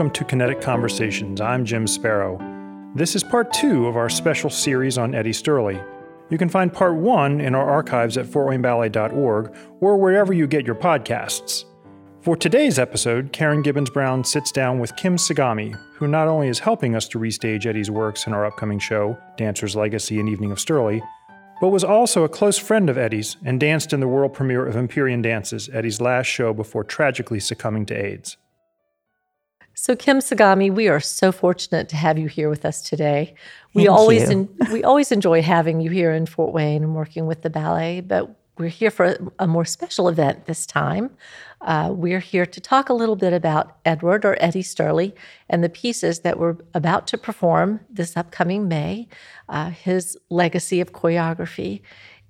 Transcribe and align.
welcome 0.00 0.14
to 0.14 0.24
Kinetic 0.24 0.62
Conversations. 0.62 1.42
I'm 1.42 1.62
Jim 1.62 1.86
Sparrow. 1.86 2.38
This 2.94 3.14
is 3.14 3.22
part 3.22 3.52
two 3.52 3.86
of 3.86 3.98
our 3.98 4.08
special 4.08 4.48
series 4.48 4.96
on 4.96 5.14
Eddie 5.14 5.30
Stierle. 5.30 5.86
You 6.30 6.38
can 6.38 6.48
find 6.48 6.72
part 6.72 6.94
one 6.94 7.38
in 7.38 7.54
our 7.54 7.68
archives 7.68 8.16
at 8.16 8.24
fortwayneballet.org 8.24 9.54
or 9.82 9.98
wherever 9.98 10.32
you 10.32 10.46
get 10.46 10.64
your 10.64 10.74
podcasts. 10.74 11.66
For 12.22 12.34
today's 12.34 12.78
episode, 12.78 13.30
Karen 13.34 13.60
Gibbons 13.60 13.90
Brown 13.90 14.24
sits 14.24 14.50
down 14.50 14.78
with 14.78 14.96
Kim 14.96 15.16
Sagami, 15.16 15.78
who 15.96 16.08
not 16.08 16.28
only 16.28 16.48
is 16.48 16.60
helping 16.60 16.96
us 16.96 17.06
to 17.08 17.18
restage 17.18 17.66
Eddie's 17.66 17.90
works 17.90 18.26
in 18.26 18.32
our 18.32 18.46
upcoming 18.46 18.78
show, 18.78 19.18
Dancer's 19.36 19.76
Legacy 19.76 20.18
and 20.18 20.30
Evening 20.30 20.50
of 20.50 20.56
Stierle, 20.56 21.02
but 21.60 21.68
was 21.68 21.84
also 21.84 22.24
a 22.24 22.28
close 22.30 22.56
friend 22.56 22.88
of 22.88 22.96
Eddie's 22.96 23.36
and 23.44 23.60
danced 23.60 23.92
in 23.92 24.00
the 24.00 24.08
world 24.08 24.32
premiere 24.32 24.64
of 24.64 24.76
Empyrean 24.76 25.20
Dances, 25.20 25.68
Eddie's 25.74 26.00
last 26.00 26.26
show 26.26 26.54
before 26.54 26.84
tragically 26.84 27.38
succumbing 27.38 27.84
to 27.84 27.94
AIDS. 27.94 28.38
So, 29.82 29.96
Kim 29.96 30.18
Sagami, 30.18 30.70
we 30.70 30.88
are 30.88 31.00
so 31.00 31.32
fortunate 31.32 31.88
to 31.88 31.96
have 31.96 32.18
you 32.18 32.28
here 32.28 32.50
with 32.50 32.66
us 32.66 32.82
today. 32.82 33.32
We 33.72 33.86
Thank 33.86 33.96
always 33.96 34.30
you. 34.30 34.46
we 34.70 34.84
always 34.84 35.10
enjoy 35.10 35.40
having 35.40 35.80
you 35.80 35.88
here 35.88 36.12
in 36.12 36.26
Fort 36.26 36.52
Wayne 36.52 36.82
and 36.82 36.94
working 36.94 37.24
with 37.24 37.40
the 37.40 37.48
ballet, 37.48 38.02
but 38.02 38.28
we're 38.58 38.68
here 38.68 38.90
for 38.90 39.06
a, 39.06 39.16
a 39.38 39.46
more 39.46 39.64
special 39.64 40.08
event 40.08 40.44
this 40.44 40.66
time. 40.66 41.08
Uh, 41.62 41.94
we're 41.94 42.20
here 42.20 42.44
to 42.44 42.60
talk 42.60 42.90
a 42.90 42.92
little 42.92 43.16
bit 43.16 43.32
about 43.32 43.78
Edward 43.86 44.26
or 44.26 44.36
Eddie 44.38 44.62
Stierle 44.62 45.14
and 45.48 45.64
the 45.64 45.70
pieces 45.70 46.20
that 46.20 46.38
we're 46.38 46.58
about 46.74 47.06
to 47.06 47.16
perform 47.16 47.80
this 47.88 48.18
upcoming 48.18 48.68
May, 48.68 49.08
uh, 49.48 49.70
his 49.70 50.18
legacy 50.28 50.82
of 50.82 50.92
choreography. 50.92 51.80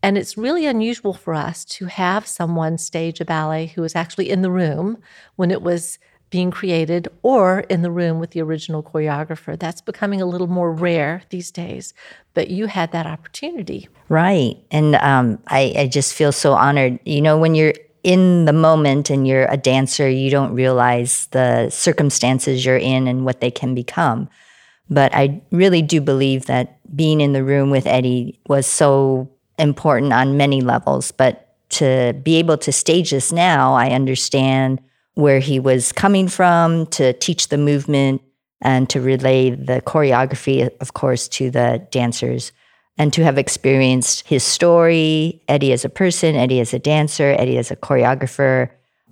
And 0.05 0.17
it's 0.17 0.39
really 0.39 0.67
unusual 0.67 1.15
for 1.15 1.35
us 1.35 1.65
to 1.65 1.87
have 1.87 2.29
someone 2.29 2.79
stage 2.79 3.21
a 3.21 3.25
ballet 3.25 3.67
who 3.67 3.83
was 3.83 3.97
actually 3.97 4.31
in 4.31 4.43
the 4.43 4.53
room 4.53 4.99
when 5.35 5.51
it 5.51 5.63
was 5.63 5.99
being 6.31 6.51
created 6.51 7.09
or 7.23 7.61
in 7.69 7.83
the 7.83 7.91
room 7.91 8.21
with 8.21 8.31
the 8.31 8.41
original 8.41 8.83
choreographer. 8.83 9.59
That's 9.59 9.81
becoming 9.81 10.23
a 10.23 10.27
little 10.27 10.47
more 10.47 10.73
rare 10.73 11.23
these 11.31 11.51
days, 11.51 11.93
but 12.35 12.49
you 12.49 12.67
had 12.67 12.93
that 12.93 13.07
opportunity. 13.07 13.89
Right. 14.09 14.57
And 14.71 14.95
um, 14.97 15.39
I, 15.49 15.75
I 15.77 15.87
just 15.89 16.15
feel 16.15 16.33
so 16.33 16.53
honored. 16.53 17.01
You 17.05 17.21
know, 17.21 17.37
when 17.37 17.55
you're 17.55 17.75
in 18.03 18.45
the 18.45 18.53
moment 18.53 19.11
and 19.11 19.27
you're 19.27 19.47
a 19.47 19.57
dancer, 19.57 20.09
you 20.09 20.31
don't 20.31 20.55
realize 20.55 21.27
the 21.33 21.69
circumstances 21.71 22.65
you're 22.65 22.77
in 22.77 23.07
and 23.07 23.25
what 23.25 23.41
they 23.41 23.51
can 23.51 23.75
become. 23.75 24.29
But 24.89 25.15
I 25.15 25.41
really 25.53 25.83
do 25.83 26.01
believe 26.01 26.47
that 26.47 26.79
being 26.97 27.21
in 27.21 27.33
the 27.33 27.45
room 27.45 27.71
with 27.71 27.87
Eddie 27.87 28.41
was 28.49 28.67
so 28.67 29.31
important 29.59 30.13
on 30.13 30.37
many 30.37 30.61
levels. 30.61 31.13
But 31.13 31.55
to 31.71 32.19
be 32.25 32.37
able 32.37 32.59
to 32.59 32.73
stage 32.73 33.11
this 33.11 33.31
now, 33.31 33.75
I 33.75 33.91
understand 33.91 34.81
where 35.15 35.41
he 35.41 35.61
was 35.61 35.93
coming 35.93 36.29
from 36.29 36.87
to 36.87 37.13
teach 37.15 37.49
the 37.49 37.59
movement 37.59 38.23
and 38.61 38.89
to 38.91 39.01
relay 39.01 39.51
the 39.51 39.81
choreography, 39.83 40.69
of 40.81 40.95
course, 40.95 41.29
to 41.29 41.51
the 41.51 41.87
dancers 41.91 42.53
and 42.99 43.13
to 43.15 43.25
have 43.25 43.39
experienced 43.39 44.27
his 44.27 44.45
story, 44.45 45.43
Eddie 45.49 45.73
as 45.73 45.85
a 45.85 45.89
person, 45.89 46.37
Eddie 46.37 46.61
as 46.61 46.75
a 46.75 46.79
dancer, 46.79 47.35
Eddie 47.39 47.57
as 47.57 47.71
a 47.71 47.77
choreographer, 47.77 48.69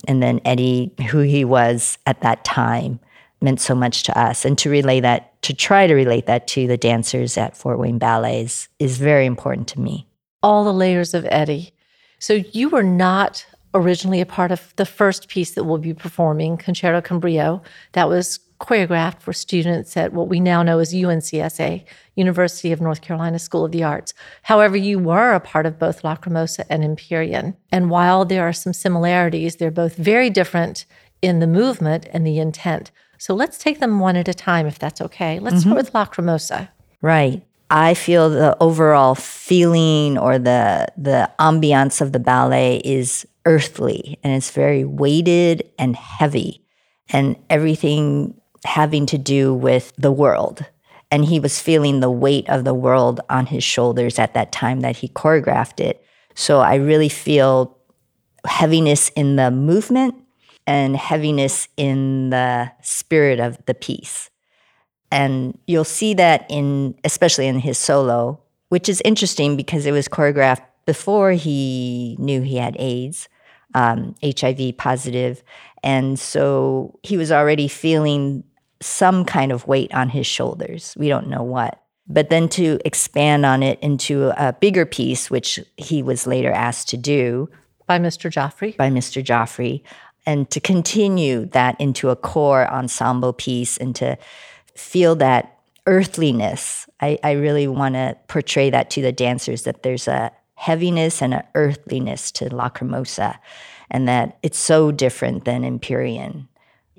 and 0.07 0.23
then 0.23 0.41
Eddie, 0.45 0.95
who 1.09 1.21
he 1.21 1.45
was 1.45 1.99
at 2.07 2.21
that 2.21 2.45
time, 2.45 3.01
meant 3.41 3.61
so 3.61 3.75
much 3.75 4.03
to 4.05 4.19
us. 4.19 4.45
And 4.45 4.59
to 4.59 4.71
relay 4.71 5.01
that, 5.01 5.41
to 5.43 5.55
try 5.55 5.87
to 5.87 5.95
relate 5.95 6.27
that 6.27 6.47
to 6.49 6.67
the 6.67 6.77
dancers 6.77 7.39
at 7.39 7.57
Fort 7.57 7.79
Wayne 7.79 7.99
Ballets 7.99 8.69
is 8.79 8.99
very 8.99 9.27
important 9.27 9.69
to 9.69 9.81
me. 9.81 10.07
All 10.43 10.65
the 10.65 10.73
layers 10.73 11.15
of 11.15 11.27
Eddie. 11.31 11.73
So 12.19 12.35
you 12.35 12.69
were 12.69 12.83
not 12.83 13.47
originally 13.79 14.21
a 14.21 14.27
part 14.27 14.51
of 14.51 14.75
the 14.77 14.87
first 14.87 15.29
piece 15.29 15.53
that 15.53 15.65
we'll 15.65 15.79
be 15.79 15.95
performing, 15.95 16.57
Concerto 16.57 17.01
con 17.01 17.21
Brio. 17.21 17.63
That 17.93 18.09
was 18.09 18.41
choreographed 18.61 19.21
for 19.21 19.33
students 19.33 19.97
at 19.97 20.13
what 20.13 20.29
we 20.29 20.41
now 20.41 20.63
know 20.63 20.81
as 20.81 20.93
UNCSA, 20.93 21.85
University 22.17 22.73
of 22.73 22.81
North 22.81 23.01
Carolina 23.01 23.39
School 23.39 23.65
of 23.65 23.73
the 23.73 23.85
Arts. 23.85 24.15
However, 24.43 24.77
you 24.77 24.99
were 24.99 25.33
a 25.33 25.41
part 25.41 25.65
of 25.65 25.79
both 25.79 26.03
Lacrimosa 26.03 26.65
and 26.69 26.83
Empyrean. 26.83 27.57
And 27.71 27.91
while 27.91 28.25
there 28.25 28.47
are 28.47 28.53
some 28.53 28.73
similarities, 28.73 29.57
they're 29.57 29.71
both 29.71 29.95
very 29.95 30.29
different 30.29 30.87
in 31.23 31.39
the 31.39 31.47
movement 31.47 32.09
and 32.13 32.27
the 32.27 32.39
intent. 32.39 32.91
So 33.19 33.35
let's 33.35 33.59
take 33.59 33.81
them 33.81 34.01
one 34.01 34.17
at 34.17 34.29
a 34.29 34.35
time, 34.35 34.67
if 34.67 34.79
that's 34.79 35.01
okay. 35.01 35.39
Let's 35.39 35.57
mm-hmm. 35.57 35.71
start 35.71 35.77
with 35.77 35.93
Lacrimosa. 35.93 36.69
Right. 37.01 37.43
I 37.71 37.95
feel 37.95 38.31
the 38.31 38.57
overall 38.61 39.15
feeling 39.15 40.17
or 40.17 40.39
the 40.39 40.87
the 40.97 41.31
ambiance 41.39 42.01
of 42.01 42.13
the 42.13 42.19
ballet 42.19 42.79
is 42.79 43.27
earthly 43.49 44.19
and 44.23 44.35
it's 44.35 44.51
very 44.51 44.85
weighted 44.85 45.69
and 45.79 45.97
heavy 45.97 46.63
and 47.09 47.35
everything 47.49 48.39
having 48.65 49.07
to 49.07 49.17
do 49.17 49.55
with 49.55 49.93
the 49.97 50.13
world. 50.13 50.65
And 51.11 51.25
he 51.25 51.41
was 51.41 51.59
feeling 51.59 52.01
the 52.01 52.11
weight 52.11 52.47
of 52.51 52.65
the 52.65 52.75
world 52.75 53.21
on 53.31 53.47
his 53.47 53.65
shoulders 53.65 54.19
at 54.19 54.35
that 54.35 54.53
time 54.53 54.81
that 54.81 54.99
he 54.99 55.09
choreographed 55.09 55.81
it. 55.81 56.05
So 56.35 56.61
I 56.61 56.75
really 56.75 57.09
feel 57.09 57.79
heaviness 58.47 59.09
in 59.17 59.37
the 59.37 59.51
movement 59.51 60.15
and 60.67 60.95
heaviness 60.95 61.69
in 61.79 62.29
the 62.29 62.71
spirit 62.83 63.41
of 63.41 63.65
the 63.65 63.73
piece. 63.73 64.29
And 65.11 65.59
you'll 65.67 65.85
see 65.85 66.13
that 66.15 66.45
in, 66.51 66.95
especially 67.03 67.47
in 67.47 67.61
his 67.61 67.79
solo, 67.79 68.43
which 68.69 68.91
is 68.91 69.01
interesting 69.07 69.57
because 69.57 69.87
it 69.87 69.93
was 69.93 70.07
choreographed 70.07 70.61
before 70.85 71.33
he 71.33 72.17
knew 72.19 72.43
he 72.43 72.57
had 72.57 72.77
AIDS, 72.79 73.31
um, 73.79 74.17
HIV 74.25 74.77
positive. 74.77 75.45
And 75.85 76.19
so 76.19 76.99
he 77.05 77.17
was 77.17 77.31
already 77.31 77.69
feeling 77.69 78.43
some 78.81 79.25
kind 79.25 79.53
of 79.53 79.67
weight 79.69 79.95
on 79.95 80.09
his 80.09 80.27
shoulders. 80.27 80.95
We 80.99 81.09
don't 81.09 81.29
know 81.29 81.45
what. 81.45 81.81
But 82.09 82.31
then 82.31 82.49
to 82.51 82.81
expand 82.85 83.47
on 83.47 83.63
it 83.63 83.79
into 83.81 84.33
a 84.37 84.53
bigger 84.53 84.85
piece, 84.85 85.31
which 85.31 85.61
he 85.77 86.03
was 86.03 86.27
later 86.27 86.51
asked 86.51 86.89
to 86.89 86.97
do 86.97 87.49
By 87.87 87.99
Mr. 87.99 88.33
Joffrey. 88.33 88.77
by 88.77 88.91
Mr. 88.91 89.23
Joffrey, 89.23 89.83
and 90.27 90.51
to 90.51 90.59
continue 90.59 91.47
that 91.47 91.81
into 91.81 92.11
a 92.11 92.17
core 92.17 92.67
ensemble 92.69 93.33
piece 93.33 93.77
and 93.77 93.95
to 93.97 94.19
feel 94.75 95.15
that 95.17 95.59
earthliness. 95.87 96.89
I, 97.01 97.19
I 97.23 97.33
really 97.33 97.69
want 97.69 97.95
to 97.95 98.17
portray 98.27 98.71
that 98.71 98.91
to 98.91 99.03
the 99.03 99.13
dancers 99.13 99.63
that 99.63 99.83
there's 99.83 100.09
a 100.09 100.33
heaviness 100.59 101.23
and 101.23 101.33
an 101.35 101.45
earthliness 101.55 102.33
to 102.33 102.51
Lacrimosa, 102.51 103.39
and 103.91 104.09
that 104.09 104.39
it's 104.43 104.59
so 104.59 104.91
different 104.91 105.45
than 105.45 105.65
Empyrean. 105.65 106.49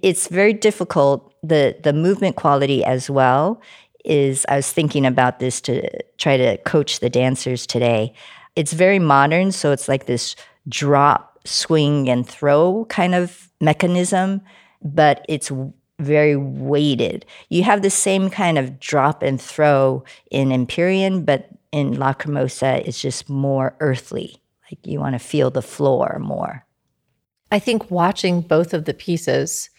It's 0.01 0.27
very 0.27 0.53
difficult. 0.53 1.33
The 1.43 1.75
the 1.83 1.91
movement 1.93 2.37
quality 2.37 2.83
as 2.85 3.09
well 3.09 3.61
is 4.05 4.45
I 4.47 4.55
was 4.55 4.71
thinking 4.71 5.05
about 5.05 5.39
this 5.39 5.59
to 5.61 5.87
try 6.17 6.37
to 6.37 6.57
coach 6.59 7.01
the 7.01 7.09
dancers 7.09 7.67
today. 7.67 8.13
It's 8.55 8.71
very 8.71 8.97
modern, 8.97 9.51
so 9.51 9.73
it's 9.73 9.89
like 9.89 10.05
this 10.05 10.37
drop, 10.69 11.39
swing, 11.45 12.09
and 12.09 12.27
throw 12.27 12.85
kind 12.89 13.13
of 13.13 13.51
mechanism, 13.59 14.41
but 14.81 15.25
it's 15.27 15.51
very 15.99 16.37
weighted. 16.37 17.25
You 17.49 17.63
have 17.63 17.81
the 17.81 17.89
same 17.89 18.29
kind 18.29 18.57
of 18.57 18.79
drop 18.79 19.21
and 19.21 19.39
throw 19.39 20.05
in 20.31 20.53
Empyrean, 20.53 21.25
but 21.25 21.49
in 21.72 21.96
Lacrimosa, 21.96 22.81
it's 22.86 23.01
just 23.01 23.30
more 23.30 23.75
earthly. 23.80 24.42
Like 24.69 24.86
you 24.86 25.00
want 25.00 25.13
to 25.13 25.19
feel 25.19 25.50
the 25.50 25.62
floor 25.62 26.18
more. 26.19 26.66
I 27.51 27.60
think 27.60 27.89
watching 27.89 28.42
both 28.42 28.74
of 28.74 28.86
the 28.86 28.94
pieces, 28.94 29.69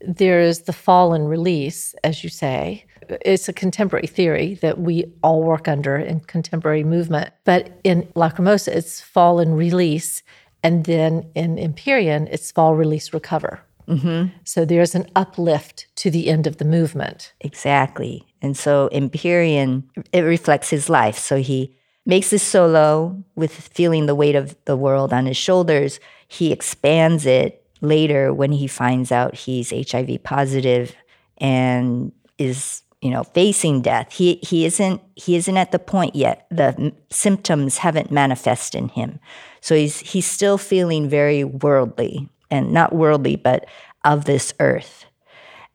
there 0.00 0.40
is 0.40 0.62
the 0.62 0.72
fall 0.72 1.14
and 1.14 1.28
release, 1.28 1.94
as 2.02 2.24
you 2.24 2.30
say. 2.30 2.84
It's 3.08 3.48
a 3.48 3.52
contemporary 3.52 4.08
theory 4.08 4.54
that 4.62 4.80
we 4.80 5.04
all 5.22 5.42
work 5.42 5.68
under 5.68 5.96
in 5.96 6.20
contemporary 6.20 6.82
movement. 6.82 7.32
But 7.44 7.78
in 7.84 8.02
Lacrimosa, 8.16 8.68
it's 8.68 9.00
fall 9.00 9.38
and 9.38 9.56
release. 9.56 10.22
And 10.62 10.84
then 10.84 11.30
in 11.36 11.58
Empyrean, 11.58 12.26
it's 12.28 12.50
fall, 12.50 12.74
release, 12.74 13.12
recover. 13.12 13.60
Mm-hmm. 13.88 14.36
So 14.44 14.64
there's 14.64 14.94
an 14.94 15.08
uplift 15.14 15.86
to 15.96 16.10
the 16.10 16.28
end 16.28 16.46
of 16.46 16.56
the 16.58 16.64
movement. 16.64 17.32
Exactly. 17.40 18.26
And 18.42 18.56
so 18.56 18.88
Empyrean, 18.88 19.88
it 20.12 20.20
reflects 20.20 20.70
his 20.70 20.88
life. 20.88 21.18
So 21.18 21.36
he 21.36 21.76
makes 22.04 22.30
this 22.30 22.42
solo 22.42 23.22
with 23.34 23.52
feeling 23.52 24.06
the 24.06 24.14
weight 24.14 24.36
of 24.36 24.56
the 24.64 24.76
world 24.76 25.12
on 25.12 25.26
his 25.26 25.36
shoulders. 25.36 26.00
He 26.28 26.52
expands 26.52 27.26
it 27.26 27.64
later 27.80 28.32
when 28.32 28.52
he 28.52 28.66
finds 28.66 29.12
out 29.12 29.34
he's 29.34 29.70
HIV 29.70 30.22
positive 30.22 30.94
and 31.38 32.12
is, 32.38 32.82
you 33.02 33.10
know, 33.10 33.24
facing 33.24 33.82
death. 33.82 34.12
He 34.12 34.36
he 34.42 34.64
isn't 34.64 35.00
he 35.14 35.36
isn't 35.36 35.56
at 35.56 35.72
the 35.72 35.78
point 35.78 36.16
yet. 36.16 36.46
The 36.50 36.74
m- 36.78 36.92
symptoms 37.10 37.78
haven't 37.78 38.10
manifested 38.10 38.80
in 38.80 38.88
him. 38.88 39.20
So 39.60 39.74
he's 39.74 40.00
he's 40.00 40.26
still 40.26 40.58
feeling 40.58 41.08
very 41.08 41.44
worldly 41.44 42.28
and 42.50 42.72
not 42.72 42.94
worldly, 42.94 43.36
but 43.36 43.66
of 44.04 44.24
this 44.24 44.54
earth. 44.60 45.06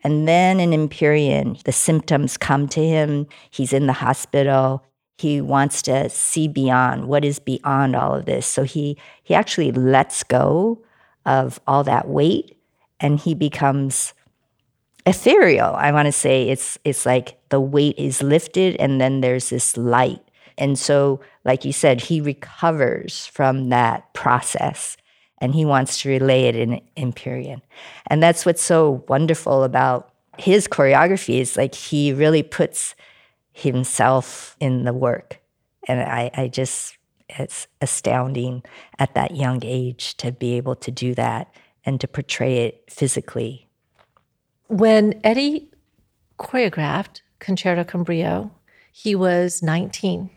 And 0.03 0.27
then 0.27 0.59
in 0.59 0.73
Empyrean, 0.73 1.57
the 1.65 1.71
symptoms 1.71 2.38
come 2.38 2.68
to 2.69 2.83
him. 2.83 3.27
He's 3.50 3.73
in 3.73 3.88
the 3.88 3.94
hospital. 3.94 4.83
He 5.18 5.41
wants 5.41 5.83
to 5.83 6.09
see 6.09 6.47
beyond 6.47 7.07
what 7.07 7.23
is 7.23 7.38
beyond 7.38 7.95
all 7.95 8.15
of 8.15 8.25
this. 8.25 8.47
So 8.47 8.63
he 8.63 8.97
he 9.21 9.35
actually 9.35 9.71
lets 9.71 10.23
go 10.23 10.81
of 11.25 11.59
all 11.68 11.83
that 11.83 12.07
weight 12.07 12.57
and 13.00 13.19
he 13.19 13.35
becomes 13.35 14.13
ethereal. 15.06 15.75
I 15.75 15.91
want 15.91 16.07
to 16.07 16.12
say 16.12 16.50
it's 16.50 16.79
it's 16.83 17.06
like 17.06 17.38
the 17.50 17.62
weight 17.62 18.00
is 18.00 18.23
lifted 18.23 18.75
and 18.77 19.00
then 19.00 19.21
there's 19.21 19.50
this 19.50 19.77
light. 19.77 20.21
And 20.57 20.77
so, 20.77 21.21
like 21.45 21.65
you 21.65 21.73
said, 21.73 22.01
he 22.01 22.21
recovers 22.21 23.27
from 23.27 23.69
that 23.69 24.13
process 24.13 24.97
and 25.41 25.55
he 25.55 25.65
wants 25.65 26.01
to 26.01 26.09
relay 26.09 26.43
it 26.43 26.55
in 26.55 26.79
Empyrean. 26.95 27.61
And 28.07 28.21
that's 28.21 28.45
what's 28.45 28.61
so 28.61 29.03
wonderful 29.09 29.63
about 29.63 30.13
his 30.38 30.67
choreography 30.67 31.39
is 31.39 31.57
like 31.57 31.75
he 31.75 32.13
really 32.13 32.43
puts 32.43 32.95
himself 33.51 34.55
in 34.59 34.85
the 34.85 34.93
work. 34.93 35.41
And 35.88 35.99
I, 35.99 36.29
I 36.35 36.47
just, 36.47 36.95
it's 37.27 37.67
astounding 37.81 38.63
at 38.99 39.15
that 39.15 39.35
young 39.35 39.61
age 39.63 40.15
to 40.17 40.31
be 40.31 40.53
able 40.57 40.75
to 40.77 40.91
do 40.91 41.15
that 41.15 41.53
and 41.83 41.99
to 41.99 42.07
portray 42.07 42.59
it 42.59 42.83
physically. 42.89 43.67
When 44.67 45.19
Eddie 45.23 45.69
choreographed 46.39 47.21
Concerto 47.39 47.83
con 47.83 48.03
Brio, 48.03 48.51
he 48.91 49.15
was 49.15 49.63
19 49.63 50.29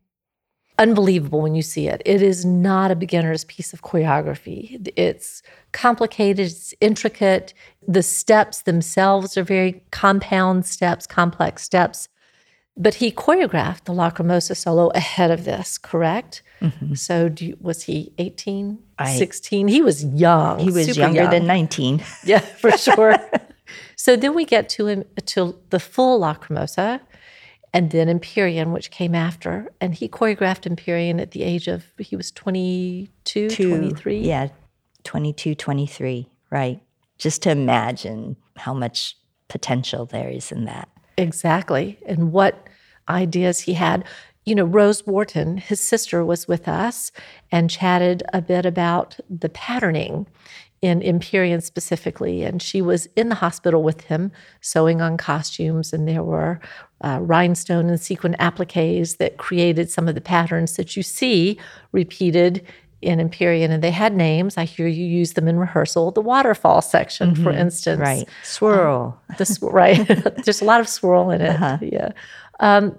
unbelievable 0.78 1.40
when 1.40 1.54
you 1.54 1.62
see 1.62 1.88
it. 1.88 2.02
It 2.04 2.22
is 2.22 2.44
not 2.44 2.90
a 2.90 2.96
beginner's 2.96 3.44
piece 3.44 3.72
of 3.72 3.82
choreography. 3.82 4.90
It's 4.96 5.42
complicated, 5.72 6.46
it's 6.46 6.74
intricate. 6.80 7.54
The 7.86 8.02
steps 8.02 8.62
themselves 8.62 9.36
are 9.36 9.44
very 9.44 9.82
compound 9.90 10.66
steps, 10.66 11.06
complex 11.06 11.62
steps. 11.62 12.08
But 12.76 12.94
he 12.94 13.12
choreographed 13.12 13.84
the 13.84 13.92
Lacrimosa 13.92 14.56
solo 14.56 14.88
ahead 14.96 15.30
of 15.30 15.44
this, 15.44 15.78
correct? 15.78 16.42
Mm-hmm. 16.60 16.94
So 16.94 17.32
you, 17.38 17.56
was 17.60 17.84
he 17.84 18.12
18, 18.18 18.80
I, 18.98 19.16
16? 19.16 19.68
He 19.68 19.80
was 19.80 20.04
young. 20.04 20.58
He 20.58 20.72
was 20.72 20.96
younger 20.96 21.22
young. 21.22 21.30
than 21.30 21.46
19. 21.46 22.02
Yeah, 22.24 22.40
for 22.40 22.72
sure. 22.76 23.16
so 23.94 24.16
then 24.16 24.34
we 24.34 24.44
get 24.44 24.68
to 24.70 24.88
him 24.88 25.04
to 25.26 25.56
the 25.70 25.78
full 25.78 26.20
Lacrimosa 26.20 27.00
and 27.74 27.90
then 27.90 28.08
Empyrean, 28.08 28.70
which 28.72 28.92
came 28.92 29.16
after. 29.16 29.70
And 29.80 29.94
he 29.94 30.08
choreographed 30.08 30.64
Empyrean 30.64 31.18
at 31.18 31.32
the 31.32 31.42
age 31.42 31.66
of, 31.66 31.84
he 31.98 32.14
was 32.14 32.30
22, 32.30 33.48
Two, 33.48 33.68
23. 33.68 34.20
Yeah, 34.20 34.48
22, 35.02 35.56
23, 35.56 36.28
right. 36.50 36.80
Just 37.18 37.42
to 37.42 37.50
imagine 37.50 38.36
how 38.56 38.72
much 38.72 39.18
potential 39.48 40.06
there 40.06 40.30
is 40.30 40.52
in 40.52 40.66
that. 40.66 40.88
Exactly. 41.18 41.98
And 42.06 42.32
what 42.32 42.68
ideas 43.08 43.60
he 43.60 43.74
had. 43.74 44.04
You 44.46 44.54
know, 44.54 44.64
Rose 44.64 45.06
Worton, 45.06 45.56
his 45.56 45.80
sister, 45.80 46.24
was 46.24 46.46
with 46.46 46.68
us 46.68 47.10
and 47.50 47.70
chatted 47.70 48.22
a 48.32 48.40
bit 48.40 48.66
about 48.66 49.18
the 49.28 49.48
patterning 49.48 50.26
in 50.84 51.02
Empyrean 51.02 51.62
specifically. 51.62 52.42
And 52.42 52.60
she 52.60 52.82
was 52.82 53.06
in 53.16 53.30
the 53.30 53.36
hospital 53.36 53.82
with 53.82 54.02
him, 54.02 54.30
sewing 54.60 55.00
on 55.00 55.16
costumes, 55.16 55.94
and 55.94 56.06
there 56.06 56.22
were 56.22 56.60
uh, 57.00 57.20
rhinestone 57.22 57.88
and 57.88 57.98
sequin 57.98 58.36
appliques 58.38 59.16
that 59.16 59.38
created 59.38 59.90
some 59.90 60.08
of 60.08 60.14
the 60.14 60.20
patterns 60.20 60.76
that 60.76 60.94
you 60.94 61.02
see 61.02 61.58
repeated 61.92 62.66
in 63.00 63.18
Empyrean. 63.18 63.70
And 63.70 63.82
they 63.82 63.90
had 63.90 64.14
names. 64.14 64.58
I 64.58 64.64
hear 64.64 64.86
you 64.86 65.06
use 65.06 65.32
them 65.32 65.48
in 65.48 65.58
rehearsal. 65.58 66.10
The 66.10 66.20
waterfall 66.20 66.82
section, 66.82 67.32
mm-hmm. 67.32 67.44
for 67.44 67.50
instance. 67.50 68.00
Right. 68.00 68.28
Swirl. 68.42 69.18
Um, 69.30 69.36
the, 69.38 69.58
right. 69.62 70.06
There's 70.44 70.60
a 70.60 70.66
lot 70.66 70.80
of 70.80 70.88
swirl 70.88 71.30
in 71.30 71.40
it. 71.40 71.50
Uh-huh. 71.50 71.78
Yeah. 71.80 72.12
Um, 72.60 72.98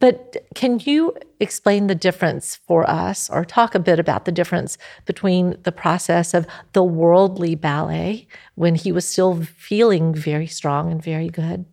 but 0.00 0.36
can 0.54 0.80
you 0.84 1.14
explain 1.40 1.86
the 1.86 1.94
difference 1.94 2.56
for 2.56 2.88
us 2.88 3.28
or 3.30 3.44
talk 3.44 3.74
a 3.74 3.80
bit 3.80 3.98
about 3.98 4.24
the 4.24 4.32
difference 4.32 4.78
between 5.06 5.56
the 5.62 5.72
process 5.72 6.34
of 6.34 6.46
the 6.72 6.84
worldly 6.84 7.54
ballet 7.54 8.26
when 8.54 8.74
he 8.74 8.92
was 8.92 9.08
still 9.08 9.42
feeling 9.42 10.14
very 10.14 10.46
strong 10.46 10.90
and 10.90 11.02
very 11.02 11.28
good 11.28 11.64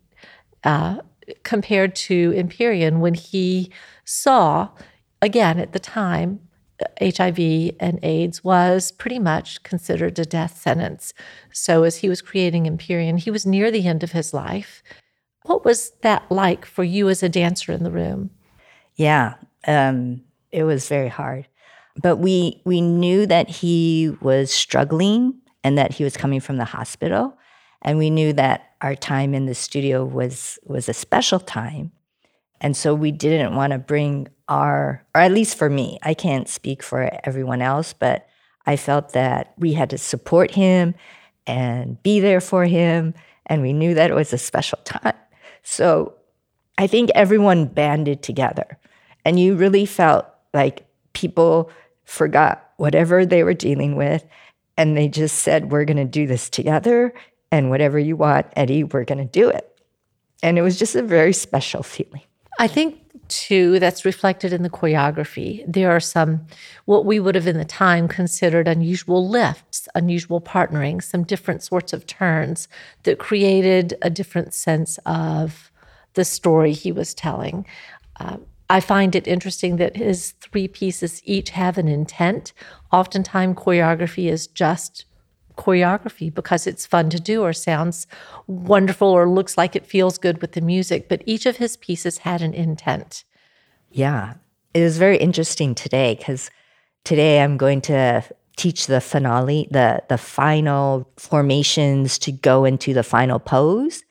uh, 0.65 0.97
compared 1.43 1.95
to 1.95 2.33
Empyrean 2.35 2.99
when 2.99 3.13
he 3.13 3.71
saw, 4.03 4.69
again 5.21 5.59
at 5.59 5.71
the 5.71 5.79
time, 5.79 6.41
HIV 7.01 7.75
and 7.79 7.99
AIDS 8.03 8.43
was 8.43 8.91
pretty 8.91 9.19
much 9.19 9.63
considered 9.63 10.19
a 10.19 10.25
death 10.25 10.59
sentence. 10.59 11.13
So 11.53 11.83
as 11.83 11.97
he 11.97 12.09
was 12.09 12.21
creating 12.21 12.67
Empyrean, 12.67 13.17
he 13.17 13.31
was 13.31 13.45
near 13.45 13.71
the 13.71 13.87
end 13.87 14.03
of 14.03 14.11
his 14.11 14.33
life. 14.33 14.83
What 15.45 15.63
was 15.63 15.91
that 16.01 16.23
like 16.29 16.65
for 16.65 16.83
you 16.83 17.09
as 17.09 17.21
a 17.21 17.29
dancer 17.29 17.71
in 17.71 17.83
the 17.83 17.91
room? 17.91 18.31
Yeah, 18.95 19.35
um, 19.67 20.21
it 20.51 20.63
was 20.63 20.87
very 20.87 21.09
hard. 21.09 21.47
But 22.01 22.17
we 22.17 22.61
we 22.65 22.81
knew 22.81 23.25
that 23.27 23.49
he 23.49 24.15
was 24.21 24.51
struggling 24.51 25.35
and 25.63 25.77
that 25.77 25.93
he 25.93 26.03
was 26.03 26.17
coming 26.17 26.39
from 26.39 26.57
the 26.57 26.65
hospital, 26.65 27.37
and 27.81 27.97
we 27.97 28.09
knew 28.09 28.33
that 28.33 28.71
our 28.81 28.95
time 28.95 29.33
in 29.33 29.45
the 29.45 29.55
studio 29.55 30.03
was 30.03 30.59
was 30.63 30.89
a 30.89 30.93
special 30.93 31.39
time, 31.39 31.91
and 32.59 32.75
so 32.75 32.93
we 32.93 33.11
didn't 33.11 33.55
want 33.55 33.71
to 33.71 33.79
bring 33.79 34.27
our, 34.47 35.05
or 35.15 35.21
at 35.21 35.31
least 35.31 35.57
for 35.57 35.69
me, 35.69 35.97
I 36.03 36.13
can't 36.13 36.47
speak 36.49 36.83
for 36.83 37.09
everyone 37.23 37.61
else, 37.61 37.93
but 37.93 38.27
I 38.65 38.75
felt 38.75 39.13
that 39.13 39.53
we 39.57 39.73
had 39.73 39.89
to 39.91 39.97
support 39.97 40.51
him 40.51 40.95
and 41.47 42.01
be 42.03 42.19
there 42.19 42.41
for 42.41 42.65
him, 42.65 43.13
and 43.45 43.61
we 43.61 43.73
knew 43.73 43.93
that 43.93 44.09
it 44.09 44.15
was 44.15 44.33
a 44.33 44.37
special 44.37 44.79
time. 44.83 45.13
So 45.65 46.13
I 46.77 46.87
think 46.87 47.09
everyone 47.15 47.65
banded 47.65 48.21
together. 48.21 48.77
And 49.25 49.39
you 49.39 49.55
really 49.55 49.85
felt 49.85 50.27
like 50.53 50.85
people 51.13 51.71
forgot 52.05 52.69
whatever 52.77 53.25
they 53.25 53.43
were 53.43 53.55
dealing 53.55 53.95
with 53.95 54.23
and 54.77 54.95
they 54.95 55.07
just 55.07 55.39
said, 55.39 55.71
We're 55.71 55.85
going 55.85 55.97
to 55.97 56.05
do 56.05 56.27
this 56.27 56.49
together. 56.49 57.13
And 57.51 57.69
whatever 57.69 57.97
you 57.97 58.15
want, 58.15 58.47
Eddie, 58.55 58.83
we're 58.83 59.05
going 59.05 59.17
to 59.17 59.25
do 59.25 59.49
it. 59.49 59.79
And 60.43 60.57
it 60.57 60.61
was 60.61 60.77
just 60.77 60.95
a 60.95 61.01
very 61.01 61.33
special 61.33 61.83
feeling. 61.83 62.21
I 62.59 62.67
think, 62.67 63.01
too, 63.27 63.79
that's 63.79 64.05
reflected 64.05 64.53
in 64.53 64.63
the 64.63 64.69
choreography. 64.69 65.63
There 65.67 65.91
are 65.91 65.99
some, 65.99 66.45
what 66.85 67.05
we 67.05 67.19
would 67.19 67.35
have 67.35 67.47
in 67.47 67.57
the 67.57 67.65
time 67.65 68.07
considered 68.07 68.67
unusual 68.67 69.27
lifts, 69.27 69.87
unusual 69.95 70.41
partnering, 70.41 71.03
some 71.03 71.23
different 71.23 71.63
sorts 71.63 71.93
of 71.93 72.05
turns 72.05 72.67
that 73.03 73.19
created 73.19 73.95
a 74.01 74.09
different 74.09 74.53
sense 74.53 74.99
of 75.05 75.71
the 76.13 76.25
story 76.25 76.71
he 76.71 76.91
was 76.91 77.13
telling. 77.13 77.65
Uh, 78.19 78.37
I 78.69 78.79
find 78.79 79.15
it 79.15 79.27
interesting 79.27 79.77
that 79.77 79.95
his 79.95 80.31
three 80.41 80.67
pieces 80.67 81.21
each 81.23 81.51
have 81.51 81.77
an 81.77 81.87
intent. 81.87 82.53
Oftentimes, 82.91 83.57
choreography 83.57 84.29
is 84.29 84.47
just 84.47 85.05
choreography 85.55 86.33
because 86.33 86.67
it's 86.67 86.85
fun 86.85 87.09
to 87.09 87.19
do 87.19 87.43
or 87.43 87.53
sounds 87.53 88.07
wonderful 88.47 89.07
or 89.07 89.29
looks 89.29 89.57
like 89.57 89.75
it 89.75 89.85
feels 89.85 90.17
good 90.17 90.41
with 90.41 90.53
the 90.53 90.61
music, 90.61 91.09
but 91.09 91.23
each 91.25 91.45
of 91.45 91.57
his 91.57 91.77
pieces 91.77 92.19
had 92.19 92.41
an 92.41 92.53
intent. 92.53 93.23
Yeah. 93.91 94.35
It 94.73 94.81
was 94.81 94.97
very 94.97 95.17
interesting 95.17 95.73
today 95.73 96.15
because 96.15 96.51
today 97.03 97.41
I'm 97.41 97.57
going 97.57 97.81
to 97.81 98.23
teach 98.57 98.87
the 98.87 99.01
finale, 99.01 99.67
the 99.71 100.03
the 100.09 100.17
final 100.17 101.09
formations 101.17 102.17
to 102.19 102.31
go 102.31 102.65
into 102.65 102.93
the 102.93 103.03
final 103.03 103.39
pose. 103.39 104.03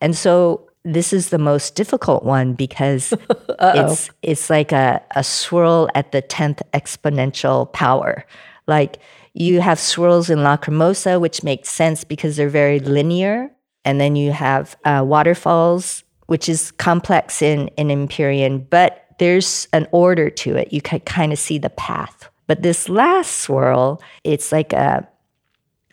And 0.00 0.16
so 0.16 0.68
this 0.84 1.12
is 1.12 1.30
the 1.30 1.38
most 1.38 1.74
difficult 1.74 2.24
one 2.24 2.54
because 2.54 3.12
it's 3.60 4.10
it's 4.22 4.50
like 4.50 4.72
a, 4.72 5.02
a 5.14 5.24
swirl 5.24 5.88
at 5.94 6.12
the 6.12 6.22
10th 6.22 6.60
exponential 6.72 7.72
power. 7.72 8.24
Like 8.66 8.98
you 9.34 9.60
have 9.60 9.78
swirls 9.78 10.30
in 10.30 10.38
Lacrimosa, 10.40 11.20
which 11.20 11.42
makes 11.42 11.70
sense 11.70 12.04
because 12.04 12.36
they're 12.36 12.48
very 12.48 12.80
linear. 12.80 13.50
And 13.84 14.00
then 14.00 14.14
you 14.14 14.32
have 14.32 14.76
uh, 14.84 15.02
waterfalls, 15.04 16.04
which 16.26 16.48
is 16.48 16.70
complex 16.72 17.42
in, 17.42 17.68
in 17.76 17.90
Empyrean, 17.90 18.66
but 18.70 19.06
there's 19.18 19.68
an 19.72 19.86
order 19.92 20.30
to 20.30 20.56
it. 20.56 20.72
You 20.72 20.80
can 20.80 21.00
kind 21.00 21.32
of 21.32 21.38
see 21.38 21.58
the 21.58 21.70
path. 21.70 22.28
But 22.46 22.62
this 22.62 22.88
last 22.88 23.38
swirl, 23.38 24.02
it's 24.24 24.52
like 24.52 24.72
a 24.72 25.08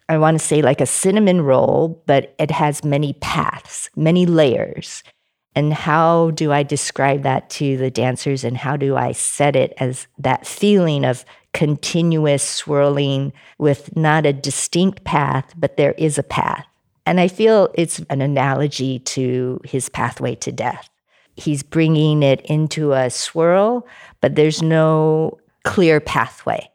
I 0.09 0.17
want 0.17 0.39
to 0.39 0.43
say 0.43 0.63
like 0.63 0.81
a 0.81 0.87
cinnamon 0.87 1.41
roll, 1.41 2.01
but 2.07 2.33
it 2.39 2.49
has 2.49 2.83
many 2.83 3.13
paths, 3.13 3.91
many 3.95 4.25
layers. 4.25 5.03
And 5.55 5.71
how 5.71 6.31
do 6.31 6.51
I 6.51 6.63
describe 6.63 7.21
that 7.23 7.49
to 7.51 7.77
the 7.77 7.91
dancers 7.91 8.43
and 8.43 8.57
how 8.57 8.75
do 8.75 8.95
I 8.97 9.11
set 9.11 9.55
it 9.55 9.73
as 9.77 10.07
that 10.17 10.47
feeling 10.47 11.05
of 11.05 11.23
continuous 11.53 12.43
swirling 12.43 13.33
with 13.57 13.95
not 13.95 14.25
a 14.25 14.33
distinct 14.33 15.03
path, 15.03 15.53
but 15.57 15.77
there 15.77 15.93
is 15.93 16.17
a 16.17 16.23
path? 16.23 16.65
And 17.05 17.19
I 17.19 17.27
feel 17.27 17.69
it's 17.73 17.99
an 18.09 18.21
analogy 18.21 18.99
to 18.99 19.59
his 19.63 19.89
pathway 19.89 20.35
to 20.35 20.51
death. 20.51 20.89
He's 21.35 21.63
bringing 21.63 22.21
it 22.21 22.41
into 22.41 22.93
a 22.93 23.09
swirl, 23.09 23.87
but 24.21 24.35
there's 24.35 24.61
no 24.61 25.39
clear 25.63 25.99
pathway 25.99 26.69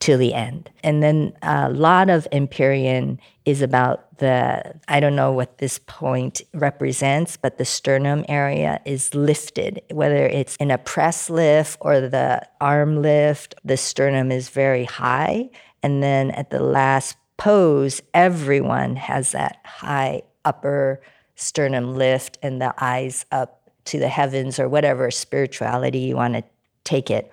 to 0.00 0.16
the 0.16 0.34
end. 0.34 0.70
And 0.82 1.02
then 1.02 1.32
a 1.42 1.70
lot 1.70 2.10
of 2.10 2.28
Empyrean 2.30 3.18
is 3.44 3.62
about 3.62 4.18
the, 4.18 4.74
I 4.88 5.00
don't 5.00 5.16
know 5.16 5.32
what 5.32 5.58
this 5.58 5.78
point 5.86 6.42
represents, 6.52 7.36
but 7.36 7.58
the 7.58 7.64
sternum 7.64 8.24
area 8.28 8.80
is 8.84 9.14
lifted, 9.14 9.82
whether 9.90 10.26
it's 10.26 10.56
in 10.56 10.70
a 10.70 10.78
press 10.78 11.30
lift 11.30 11.78
or 11.80 12.00
the 12.00 12.46
arm 12.60 13.02
lift, 13.02 13.54
the 13.64 13.76
sternum 13.76 14.30
is 14.30 14.48
very 14.48 14.84
high. 14.84 15.48
And 15.82 16.02
then 16.02 16.30
at 16.32 16.50
the 16.50 16.62
last 16.62 17.16
pose, 17.36 18.02
everyone 18.12 18.96
has 18.96 19.32
that 19.32 19.58
high 19.64 20.22
upper 20.44 21.00
sternum 21.36 21.94
lift 21.94 22.38
and 22.42 22.60
the 22.60 22.74
eyes 22.78 23.26
up 23.30 23.70
to 23.86 23.98
the 23.98 24.08
heavens 24.08 24.58
or 24.58 24.68
whatever 24.68 25.10
spirituality 25.10 26.00
you 26.00 26.16
want 26.16 26.34
to 26.34 26.44
take 26.84 27.10
it. 27.10 27.30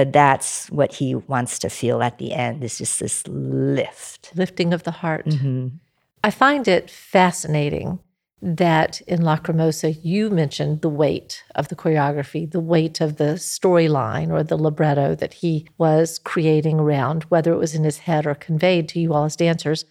But 0.00 0.14
that's 0.14 0.70
what 0.70 0.94
he 0.94 1.14
wants 1.14 1.58
to 1.58 1.68
feel 1.68 2.02
at 2.02 2.16
the 2.16 2.32
end 2.32 2.64
is 2.64 2.78
just 2.78 3.00
this 3.00 3.22
lift. 3.28 4.32
Lifting 4.34 4.72
of 4.72 4.84
the 4.84 4.92
heart. 4.92 5.26
Mm-hmm. 5.26 5.76
I 6.24 6.30
find 6.30 6.66
it 6.66 6.88
fascinating 6.88 7.98
that 8.40 9.02
in 9.02 9.20
Lacrimosa, 9.20 9.94
you 10.02 10.30
mentioned 10.30 10.80
the 10.80 10.88
weight 10.88 11.44
of 11.54 11.68
the 11.68 11.76
choreography, 11.76 12.50
the 12.50 12.60
weight 12.60 13.02
of 13.02 13.16
the 13.16 13.34
storyline 13.34 14.30
or 14.30 14.42
the 14.42 14.56
libretto 14.56 15.14
that 15.16 15.34
he 15.34 15.68
was 15.76 16.18
creating 16.18 16.80
around, 16.80 17.24
whether 17.24 17.52
it 17.52 17.58
was 17.58 17.74
in 17.74 17.84
his 17.84 17.98
head 17.98 18.26
or 18.26 18.34
conveyed 18.34 18.88
to 18.88 19.00
you 19.00 19.12
all 19.12 19.24
as 19.24 19.36
dancers. 19.36 19.84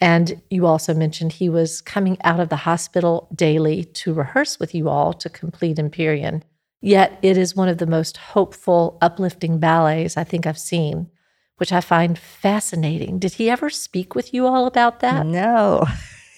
And 0.00 0.40
you 0.48 0.64
also 0.64 0.94
mentioned 0.94 1.32
he 1.32 1.48
was 1.48 1.80
coming 1.80 2.18
out 2.22 2.38
of 2.38 2.50
the 2.50 2.62
hospital 2.70 3.26
daily 3.34 3.82
to 3.82 4.14
rehearse 4.14 4.60
with 4.60 4.76
you 4.76 4.88
all 4.88 5.12
to 5.14 5.28
complete 5.28 5.80
Empyrean. 5.80 6.44
Yet 6.86 7.18
it 7.20 7.36
is 7.36 7.56
one 7.56 7.68
of 7.68 7.78
the 7.78 7.86
most 7.86 8.16
hopeful, 8.16 8.96
uplifting 9.02 9.58
ballets 9.58 10.16
I 10.16 10.22
think 10.22 10.46
I've 10.46 10.56
seen, 10.56 11.10
which 11.56 11.72
I 11.72 11.80
find 11.80 12.16
fascinating. 12.16 13.18
Did 13.18 13.32
he 13.32 13.50
ever 13.50 13.70
speak 13.70 14.14
with 14.14 14.32
you 14.32 14.46
all 14.46 14.68
about 14.68 15.00
that? 15.00 15.26
No, 15.26 15.84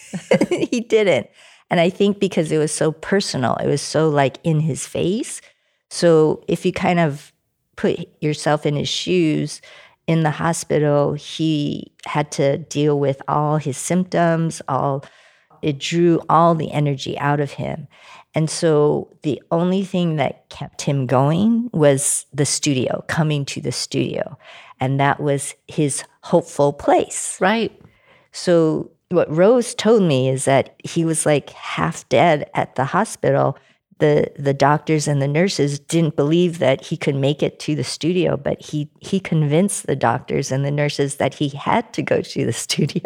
he 0.51 0.81
didn't. 0.81 1.29
And 1.69 1.81
I 1.81 1.91
think 1.91 2.19
because 2.19 2.51
it 2.51 2.57
was 2.57 2.73
so 2.73 2.93
personal, 2.93 3.57
it 3.57 3.67
was 3.67 3.83
so 3.83 4.09
like 4.09 4.39
in 4.43 4.61
his 4.61 4.87
face. 4.87 5.43
So 5.91 6.43
if 6.49 6.65
you 6.65 6.73
kind 6.73 6.99
of 6.99 7.31
put 7.77 8.09
yourself 8.23 8.65
in 8.65 8.75
his 8.75 8.89
shoes 8.89 9.61
in 10.07 10.23
the 10.23 10.31
hospital, 10.31 11.13
he 11.13 11.93
had 12.07 12.33
to 12.33 12.57
deal 12.57 12.99
with 12.99 13.21
all 13.29 13.59
his 13.59 13.77
symptoms, 13.77 14.63
all 14.67 15.05
it 15.63 15.79
drew 15.79 16.21
all 16.29 16.55
the 16.55 16.71
energy 16.73 17.19
out 17.19 17.41
of 17.41 17.53
him. 17.53 17.89
And 18.35 18.49
so 18.49 19.09
the 19.23 19.43
only 19.51 19.85
thing 19.85 20.17
that 20.17 20.49
kept 20.49 20.83
him 20.83 21.07
going 21.07 21.71
was 21.73 22.27
the 22.33 22.47
studio, 22.47 23.05
coming 23.09 23.45
to 23.47 23.61
the 23.61 23.73
studio. 23.73 24.39
And 24.81 25.01
that 25.01 25.21
was 25.21 25.55
his 25.67 26.05
hopeful 26.23 26.73
place. 26.73 27.37
Right. 27.41 27.73
So 28.33 28.91
what 29.11 29.35
Rose 29.35 29.75
told 29.75 30.03
me 30.03 30.29
is 30.29 30.45
that 30.45 30.81
he 30.85 31.05
was 31.05 31.25
like 31.25 31.51
half 31.51 32.09
dead 32.09 32.51
at 32.55 32.75
the 32.75 32.85
hospital. 32.85 33.59
The 33.99 34.31
the 34.39 34.55
doctors 34.55 35.09
and 35.09 35.21
the 35.21 35.27
nurses 35.27 35.81
didn't 35.81 36.15
believe 36.15 36.59
that 36.61 36.85
he 36.85 36.97
could 36.97 37.17
make 37.17 37.43
it 37.43 37.59
to 37.61 37.75
the 37.75 37.83
studio, 37.83 38.37
but 38.37 38.63
he 38.63 38.91
he 39.01 39.19
convinced 39.19 39.87
the 39.87 39.97
doctors 39.97 40.53
and 40.53 40.65
the 40.65 40.71
nurses 40.71 41.17
that 41.17 41.35
he 41.35 41.49
had 41.49 41.93
to 41.95 42.03
go 42.03 42.21
to 42.21 42.47
the 42.47 42.53
studio, 42.65 43.03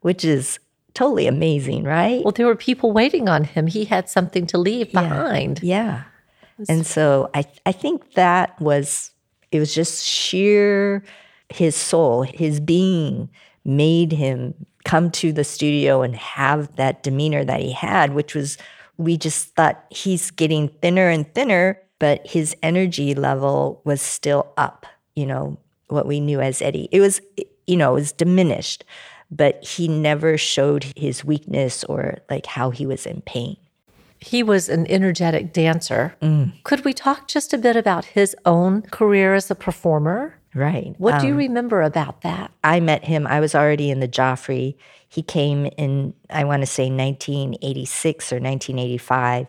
which 0.00 0.24
is 0.24 0.60
totally 0.98 1.28
amazing, 1.28 1.84
right? 1.84 2.24
Well, 2.24 2.32
there 2.32 2.46
were 2.46 2.56
people 2.56 2.90
waiting 2.90 3.28
on 3.28 3.44
him. 3.44 3.68
He 3.68 3.84
had 3.84 4.08
something 4.08 4.48
to 4.48 4.58
leave 4.58 4.90
behind. 4.90 5.60
Yeah. 5.62 6.02
And 6.68 6.84
so 6.84 7.30
I 7.34 7.44
I 7.64 7.70
think 7.70 8.14
that 8.14 8.60
was 8.60 9.12
it 9.52 9.60
was 9.60 9.72
just 9.72 10.04
sheer 10.04 11.04
his 11.50 11.76
soul, 11.76 12.22
his 12.22 12.58
being 12.58 13.30
made 13.64 14.10
him 14.10 14.54
come 14.84 15.10
to 15.12 15.32
the 15.32 15.44
studio 15.44 16.02
and 16.02 16.16
have 16.16 16.74
that 16.74 17.04
demeanor 17.04 17.44
that 17.44 17.60
he 17.60 17.70
had, 17.70 18.12
which 18.12 18.34
was 18.34 18.58
we 18.96 19.16
just 19.16 19.54
thought 19.54 19.84
he's 19.90 20.32
getting 20.32 20.66
thinner 20.82 21.08
and 21.08 21.32
thinner, 21.32 21.80
but 22.00 22.26
his 22.26 22.56
energy 22.60 23.14
level 23.14 23.80
was 23.84 24.02
still 24.02 24.52
up, 24.56 24.84
you 25.14 25.26
know, 25.26 25.56
what 25.86 26.06
we 26.06 26.18
knew 26.18 26.40
as 26.40 26.60
Eddie. 26.60 26.88
It 26.90 27.00
was, 27.00 27.20
you 27.68 27.76
know, 27.76 27.92
it 27.92 28.00
was 28.00 28.10
diminished, 28.10 28.84
but 29.30 29.62
he 29.64 29.88
never 29.88 30.38
showed 30.38 30.84
his 30.96 31.24
weakness 31.24 31.84
or 31.84 32.18
like 32.30 32.46
how 32.46 32.70
he 32.70 32.86
was 32.86 33.06
in 33.06 33.20
pain. 33.22 33.56
He 34.20 34.42
was 34.42 34.68
an 34.68 34.86
energetic 34.90 35.52
dancer. 35.52 36.16
Could 36.64 36.84
we 36.84 36.92
talk 36.92 37.28
just 37.28 37.52
a 37.52 37.58
bit 37.58 37.76
about 37.76 38.04
his 38.04 38.34
own 38.44 38.82
career 38.82 39.34
as 39.34 39.50
a 39.50 39.54
performer? 39.54 40.34
Right. 40.54 40.94
What 40.98 41.20
do 41.20 41.26
you 41.26 41.34
Um, 41.34 41.38
remember 41.38 41.82
about 41.82 42.22
that? 42.22 42.50
I 42.64 42.80
met 42.80 43.04
him, 43.04 43.26
I 43.26 43.38
was 43.38 43.54
already 43.54 43.90
in 43.90 44.00
the 44.00 44.08
Joffrey. 44.08 44.74
He 45.08 45.22
came 45.22 45.66
in, 45.76 46.14
I 46.30 46.44
want 46.44 46.62
to 46.62 46.66
say 46.66 46.90
1986 46.90 48.32
or 48.32 48.36
1985 48.40 49.46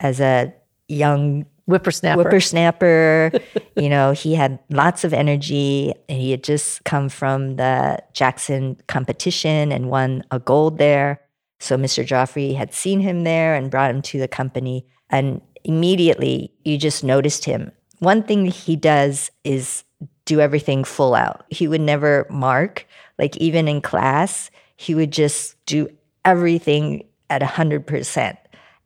as 0.00 0.20
a 0.20 0.54
young 0.88 1.46
Whippersnapper. 1.66 2.22
whippersnapper. 2.22 3.32
you 3.76 3.88
know, 3.88 4.12
he 4.12 4.34
had 4.34 4.58
lots 4.70 5.04
of 5.04 5.12
energy. 5.12 5.92
and 6.08 6.20
He 6.20 6.30
had 6.30 6.44
just 6.44 6.84
come 6.84 7.08
from 7.08 7.56
the 7.56 7.98
Jackson 8.12 8.76
competition 8.86 9.72
and 9.72 9.90
won 9.90 10.24
a 10.30 10.38
gold 10.38 10.78
there. 10.78 11.20
So 11.58 11.76
Mr. 11.76 12.06
Joffrey 12.06 12.54
had 12.54 12.72
seen 12.72 13.00
him 13.00 13.24
there 13.24 13.54
and 13.54 13.70
brought 13.70 13.90
him 13.90 14.02
to 14.02 14.18
the 14.18 14.28
company. 14.28 14.86
And 15.10 15.40
immediately 15.64 16.52
you 16.64 16.78
just 16.78 17.02
noticed 17.02 17.44
him. 17.44 17.72
One 17.98 18.22
thing 18.22 18.46
he 18.46 18.76
does 18.76 19.30
is 19.42 19.84
do 20.24 20.40
everything 20.40 20.84
full 20.84 21.14
out. 21.14 21.44
He 21.50 21.66
would 21.66 21.80
never 21.80 22.26
mark, 22.30 22.86
like 23.18 23.36
even 23.38 23.68
in 23.68 23.80
class, 23.80 24.50
he 24.76 24.94
would 24.94 25.10
just 25.10 25.56
do 25.66 25.88
everything 26.24 27.04
at 27.30 27.42
100%. 27.42 28.36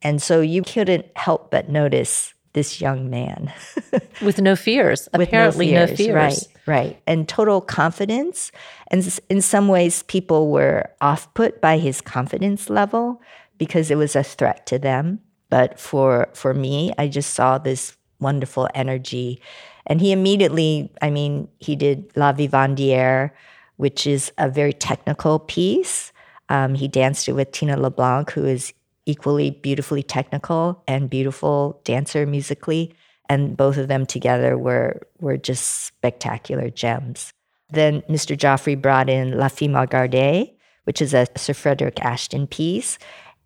And 0.02 0.22
so 0.22 0.40
you 0.40 0.62
couldn't 0.62 1.06
help 1.16 1.50
but 1.50 1.68
notice 1.68 2.34
this 2.52 2.80
young 2.80 3.10
man 3.10 3.52
with 4.22 4.40
no 4.40 4.56
fears. 4.56 5.08
Apparently, 5.12 5.72
no 5.72 5.86
fears. 5.86 6.14
Right, 6.14 6.48
right. 6.66 7.02
And 7.06 7.28
total 7.28 7.60
confidence. 7.60 8.50
And 8.88 9.18
in 9.28 9.40
some 9.40 9.68
ways, 9.68 10.02
people 10.04 10.50
were 10.50 10.90
off 11.00 11.32
put 11.34 11.60
by 11.60 11.78
his 11.78 12.00
confidence 12.00 12.68
level 12.68 13.20
because 13.58 13.90
it 13.90 13.96
was 13.96 14.16
a 14.16 14.24
threat 14.24 14.66
to 14.66 14.78
them. 14.78 15.20
But 15.48 15.78
for, 15.78 16.28
for 16.34 16.54
me, 16.54 16.92
I 16.98 17.08
just 17.08 17.34
saw 17.34 17.58
this 17.58 17.96
wonderful 18.20 18.68
energy. 18.74 19.40
And 19.86 20.00
he 20.00 20.12
immediately, 20.12 20.92
I 21.02 21.10
mean, 21.10 21.48
he 21.58 21.74
did 21.76 22.10
La 22.16 22.32
Vivandière, 22.32 23.30
which 23.76 24.06
is 24.06 24.32
a 24.38 24.48
very 24.48 24.72
technical 24.72 25.38
piece. 25.38 26.12
Um, 26.48 26.74
he 26.74 26.88
danced 26.88 27.28
it 27.28 27.32
with 27.32 27.52
Tina 27.52 27.76
LeBlanc, 27.76 28.30
who 28.32 28.44
is 28.44 28.72
equally 29.06 29.50
beautifully 29.50 30.02
technical 30.02 30.82
and 30.86 31.08
beautiful 31.10 31.80
dancer 31.84 32.26
musically 32.26 32.94
and 33.28 33.56
both 33.56 33.76
of 33.76 33.88
them 33.88 34.04
together 34.06 34.58
were 34.58 35.00
were 35.20 35.36
just 35.36 35.84
spectacular 35.86 36.68
gems. 36.68 37.32
Then 37.72 38.02
Mr. 38.02 38.36
Joffrey 38.36 38.80
brought 38.80 39.08
in 39.08 39.38
La 39.38 39.46
Fille 39.48 39.68
mal 39.70 39.86
gardée, 39.86 40.52
which 40.84 41.00
is 41.00 41.14
a 41.14 41.26
Sir 41.36 41.54
Frederick 41.54 42.00
Ashton 42.02 42.48
piece. 42.48 42.98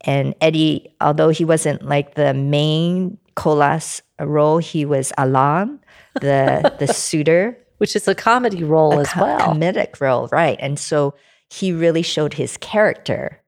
And 0.07 0.35
Eddie, 0.41 0.95
although 1.01 1.29
he 1.29 1.45
wasn't 1.45 1.87
like 1.87 2.15
the 2.15 2.33
main 2.35 3.19
Colas 3.37 4.01
role, 4.19 4.59
he 4.59 4.85
was 4.87 5.13
Alain, 5.19 5.79
the 6.21 6.73
the 6.79 6.87
suitor, 6.89 7.57
Which 7.79 7.95
is 7.95 8.09
a 8.09 8.15
comedy 8.15 8.65
role 8.65 8.99
as 9.01 9.11
co- 9.11 9.21
well. 9.23 9.41
comedic 9.41 10.01
role, 10.01 10.29
right? 10.33 10.57
And 10.61 10.79
so 10.79 11.15
he 11.51 11.73
really 11.73 12.03
showed 12.03 12.35
his 12.35 12.57
character. 12.57 13.41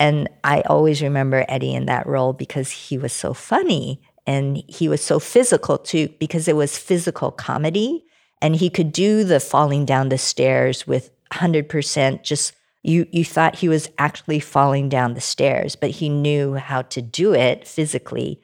And 0.00 0.30
I 0.42 0.62
always 0.62 1.02
remember 1.02 1.44
Eddie 1.46 1.74
in 1.74 1.84
that 1.86 2.06
role 2.06 2.32
because 2.32 2.70
he 2.70 2.96
was 2.96 3.12
so 3.12 3.34
funny 3.34 4.00
and 4.26 4.62
he 4.66 4.88
was 4.88 5.02
so 5.02 5.20
physical 5.20 5.76
too, 5.76 6.08
because 6.18 6.48
it 6.48 6.56
was 6.56 6.78
physical 6.78 7.30
comedy. 7.30 8.06
And 8.40 8.56
he 8.56 8.70
could 8.70 8.92
do 8.92 9.24
the 9.24 9.38
falling 9.38 9.84
down 9.84 10.08
the 10.08 10.16
stairs 10.16 10.86
with 10.86 11.10
100% 11.32 12.22
just 12.22 12.54
you 12.82 13.06
you 13.12 13.26
thought 13.26 13.56
he 13.56 13.68
was 13.68 13.90
actually 13.98 14.40
falling 14.40 14.88
down 14.88 15.12
the 15.12 15.20
stairs, 15.20 15.76
but 15.76 15.90
he 15.90 16.08
knew 16.08 16.54
how 16.54 16.80
to 16.80 17.02
do 17.02 17.34
it 17.34 17.68
physically 17.68 18.40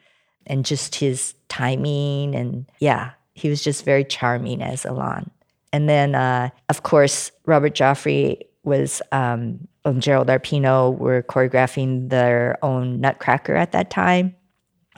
and 0.46 0.66
just 0.66 0.96
his 0.96 1.34
timing 1.48 2.34
and 2.34 2.70
yeah, 2.80 3.12
he 3.32 3.48
was 3.48 3.62
just 3.62 3.82
very 3.82 4.04
charming 4.04 4.60
as 4.60 4.84
Alain. 4.84 5.30
And 5.72 5.88
then, 5.88 6.14
uh, 6.14 6.50
of 6.68 6.82
course, 6.82 7.30
Robert 7.46 7.74
Joffrey 7.74 8.42
was 8.62 9.00
um, 9.10 9.66
and 9.86 10.02
Gerald 10.02 10.28
Arpino 10.28 10.96
were 10.96 11.22
choreographing 11.22 12.10
their 12.10 12.58
own 12.62 13.00
Nutcracker 13.00 13.54
at 13.54 13.72
that 13.72 13.90
time. 13.90 14.34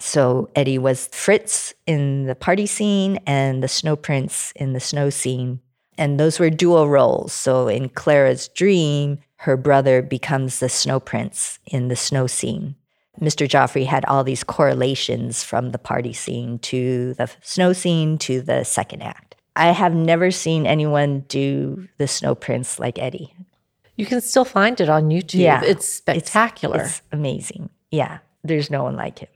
So 0.00 0.48
Eddie 0.54 0.78
was 0.78 1.08
Fritz 1.12 1.74
in 1.86 2.26
the 2.26 2.34
party 2.34 2.66
scene 2.66 3.18
and 3.26 3.62
the 3.62 3.68
Snow 3.68 3.96
Prince 3.96 4.52
in 4.56 4.72
the 4.72 4.80
snow 4.80 5.10
scene. 5.10 5.60
And 5.96 6.18
those 6.18 6.38
were 6.38 6.50
dual 6.50 6.88
roles. 6.88 7.32
So 7.32 7.66
in 7.66 7.88
Clara's 7.88 8.48
dream, 8.48 9.18
her 9.36 9.56
brother 9.56 10.00
becomes 10.00 10.60
the 10.60 10.68
Snow 10.68 11.00
Prince 11.00 11.58
in 11.66 11.88
the 11.88 11.96
snow 11.96 12.26
scene. 12.26 12.76
Mr. 13.20 13.48
Joffrey 13.48 13.84
had 13.86 14.04
all 14.04 14.22
these 14.22 14.44
correlations 14.44 15.42
from 15.42 15.72
the 15.72 15.78
party 15.78 16.12
scene 16.12 16.60
to 16.60 17.14
the 17.14 17.28
snow 17.42 17.72
scene 17.72 18.16
to 18.18 18.40
the 18.40 18.62
second 18.64 19.02
act. 19.02 19.34
I 19.56 19.72
have 19.72 19.92
never 19.92 20.30
seen 20.30 20.66
anyone 20.66 21.24
do 21.26 21.88
the 21.98 22.06
Snow 22.06 22.36
Prince 22.36 22.78
like 22.78 22.96
Eddie. 22.96 23.34
You 23.98 24.06
can 24.06 24.20
still 24.20 24.44
find 24.44 24.80
it 24.80 24.88
on 24.88 25.10
YouTube. 25.10 25.40
Yeah. 25.40 25.60
It's 25.64 25.86
spectacular. 25.86 26.84
It's 26.84 27.02
amazing. 27.12 27.68
Yeah, 27.90 28.18
there's 28.44 28.70
no 28.70 28.84
one 28.84 28.96
like 28.96 29.18
him. 29.18 29.28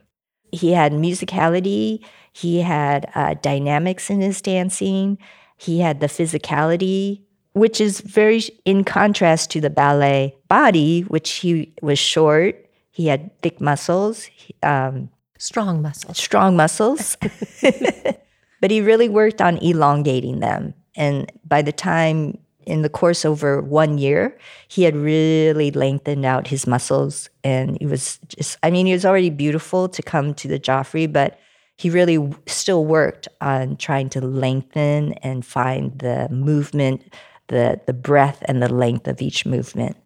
He 0.51 0.71
had 0.71 0.93
musicality, 0.93 1.99
he 2.31 2.61
had 2.61 3.09
uh, 3.13 3.33
dynamics 3.41 4.09
in 4.09 4.21
his 4.21 4.41
dancing, 4.41 5.17
he 5.57 5.79
had 5.79 5.99
the 5.99 6.07
physicality, 6.07 7.21
which 7.53 7.81
is 7.81 8.01
very 8.01 8.41
in 8.63 8.83
contrast 8.83 9.51
to 9.51 9.59
the 9.61 9.69
ballet 9.69 10.35
body, 10.47 11.01
which 11.01 11.29
he 11.43 11.73
was 11.81 11.99
short, 11.99 12.55
He 12.91 13.07
had 13.07 13.31
thick 13.41 13.59
muscles, 13.59 14.29
um, 14.61 15.09
Strong 15.39 15.81
muscles. 15.81 16.17
strong 16.17 16.55
muscles, 16.55 17.17
but 18.61 18.71
he 18.71 18.79
really 18.79 19.09
worked 19.09 19.41
on 19.41 19.57
elongating 19.57 20.39
them. 20.39 20.73
And 20.95 21.29
by 21.43 21.63
the 21.63 21.73
time 21.73 22.37
in 22.65 22.81
the 22.81 22.89
course 22.89 23.25
over 23.25 23.61
one 23.61 23.97
year, 23.97 24.37
he 24.67 24.83
had 24.83 24.95
really 24.95 25.71
lengthened 25.71 26.25
out 26.25 26.47
his 26.47 26.67
muscles. 26.67 27.29
And 27.43 27.77
he 27.79 27.85
was 27.85 28.19
just, 28.27 28.57
I 28.63 28.71
mean, 28.71 28.85
he 28.85 28.93
was 28.93 29.05
already 29.05 29.29
beautiful 29.29 29.89
to 29.89 30.01
come 30.01 30.33
to 30.35 30.47
the 30.47 30.59
Joffrey, 30.59 31.11
but 31.11 31.39
he 31.77 31.89
really 31.89 32.33
still 32.45 32.85
worked 32.85 33.27
on 33.41 33.77
trying 33.77 34.09
to 34.09 34.21
lengthen 34.21 35.13
and 35.13 35.45
find 35.45 35.97
the 35.99 36.27
movement, 36.29 37.13
the, 37.47 37.81
the 37.85 37.93
breadth 37.93 38.43
and 38.45 38.61
the 38.61 38.73
length 38.73 39.07
of 39.07 39.21
each 39.21 39.45
movement 39.45 39.97